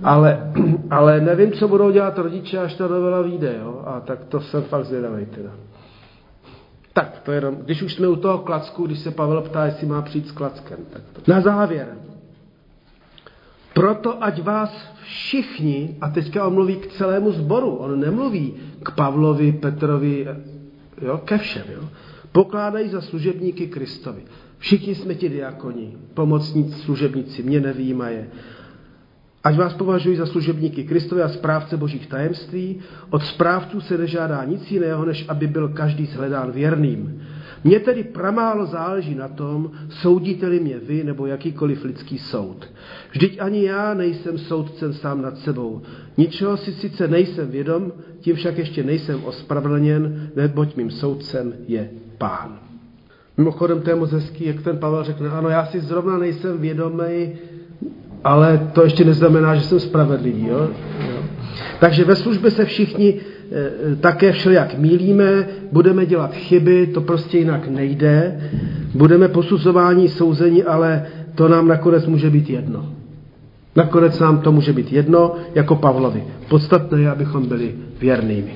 Ale, 0.03 0.51
ale 0.89 1.21
nevím, 1.21 1.51
co 1.51 1.67
budou 1.67 1.91
dělat 1.91 2.17
rodiče, 2.17 2.57
až 2.57 2.73
ta 2.73 2.87
novela 2.87 3.21
vyjde. 3.21 3.55
Jo. 3.61 3.81
A 3.85 3.99
tak 3.99 4.25
to 4.25 4.41
jsem 4.41 4.61
fakt 4.61 4.85
zvědavý 4.85 5.25
teda. 5.25 5.49
Tak, 6.93 7.19
to 7.23 7.31
je 7.31 7.37
jenom, 7.37 7.55
když 7.55 7.81
už 7.81 7.93
jsme 7.93 8.07
u 8.07 8.15
toho 8.15 8.37
klacku, 8.37 8.85
když 8.85 8.99
se 8.99 9.11
Pavel 9.11 9.41
ptá, 9.41 9.65
jestli 9.65 9.87
má 9.87 10.01
přijít 10.01 10.27
s 10.27 10.31
klackem. 10.31 10.77
Tak 10.89 11.01
to. 11.13 11.31
Na 11.31 11.41
závěr. 11.41 11.87
Proto 13.73 14.23
ať 14.23 14.41
vás 14.41 14.71
všichni, 15.03 15.97
a 16.01 16.09
teďka 16.09 16.47
on 16.47 16.53
mluví 16.53 16.75
k 16.75 16.87
celému 16.87 17.31
sboru, 17.31 17.69
on 17.75 17.99
nemluví 17.99 18.53
k 18.83 18.91
Pavlovi, 18.91 19.51
Petrovi, 19.51 20.27
jo, 21.01 21.17
ke 21.25 21.37
všem, 21.37 21.63
jo, 21.73 21.89
pokládají 22.31 22.89
za 22.89 23.01
služebníky 23.01 23.67
Kristovi. 23.67 24.23
Všichni 24.57 24.95
jsme 24.95 25.15
ti 25.15 25.29
diakoni, 25.29 25.97
pomocníci, 26.13 26.79
služebníci, 26.79 27.43
mě 27.43 27.59
nevýjímaje. 27.59 28.27
Ať 29.43 29.57
vás 29.57 29.73
považují 29.73 30.15
za 30.15 30.25
služebníky 30.25 30.83
Kristovi 30.83 31.21
a 31.21 31.29
správce 31.29 31.77
božích 31.77 32.07
tajemství, 32.07 32.79
od 33.09 33.23
správců 33.23 33.81
se 33.81 33.97
nežádá 33.97 34.43
nic 34.43 34.71
jiného, 34.71 35.05
než 35.05 35.25
aby 35.27 35.47
byl 35.47 35.67
každý 35.69 36.05
shledán 36.05 36.51
věrným. 36.51 37.21
Mně 37.63 37.79
tedy 37.79 38.03
pramálo 38.03 38.65
záleží 38.65 39.15
na 39.15 39.27
tom, 39.27 39.71
soudíte-li 39.89 40.59
mě 40.59 40.79
vy 40.79 41.03
nebo 41.03 41.25
jakýkoliv 41.25 41.83
lidský 41.83 42.17
soud. 42.17 42.69
Vždyť 43.11 43.41
ani 43.41 43.63
já 43.63 43.93
nejsem 43.93 44.37
soudcem 44.37 44.93
sám 44.93 45.21
nad 45.21 45.37
sebou. 45.37 45.81
Ničeho 46.17 46.57
si 46.57 46.73
sice 46.73 47.07
nejsem 47.07 47.51
vědom, 47.51 47.91
tím 48.19 48.35
však 48.35 48.57
ještě 48.57 48.83
nejsem 48.83 49.23
ospravedlněn, 49.23 50.31
neboť 50.35 50.75
mým 50.75 50.91
soudcem 50.91 51.53
je 51.67 51.89
pán. 52.17 52.59
Mimochodem, 53.37 53.81
to 53.81 53.89
je 53.89 53.95
moc 53.95 54.11
hezký, 54.11 54.45
jak 54.45 54.61
ten 54.61 54.77
Pavel 54.77 55.03
řekne, 55.03 55.29
ano, 55.29 55.49
já 55.49 55.65
si 55.65 55.81
zrovna 55.81 56.17
nejsem 56.17 56.57
vědomý, 56.57 57.31
ale 58.23 58.69
to 58.73 58.83
ještě 58.83 59.05
neznamená, 59.05 59.55
že 59.55 59.61
jsem 59.61 59.79
spravedlivý. 59.79 60.47
Jo? 60.47 60.69
Jo. 61.09 61.23
Takže 61.79 62.03
ve 62.03 62.15
službě 62.15 62.51
se 62.51 62.65
všichni 62.65 63.21
také 63.99 64.31
všelijak 64.31 64.77
mílíme, 64.77 65.47
budeme 65.71 66.05
dělat 66.05 66.33
chyby, 66.33 66.87
to 66.87 67.01
prostě 67.01 67.37
jinak 67.37 67.67
nejde, 67.67 68.39
budeme 68.95 69.27
posuzování 69.27 70.09
souzení, 70.09 70.63
ale 70.63 71.05
to 71.35 71.47
nám 71.47 71.67
nakonec 71.67 72.07
může 72.07 72.29
být 72.29 72.49
jedno. 72.49 72.89
Nakonec 73.75 74.19
nám 74.19 74.37
to 74.37 74.51
může 74.51 74.73
být 74.73 74.93
jedno, 74.93 75.35
jako 75.55 75.75
Pavlovi. 75.75 76.23
Podstatné 76.49 77.01
je, 77.01 77.09
abychom 77.09 77.47
byli 77.47 77.75
věrnými. 77.99 78.51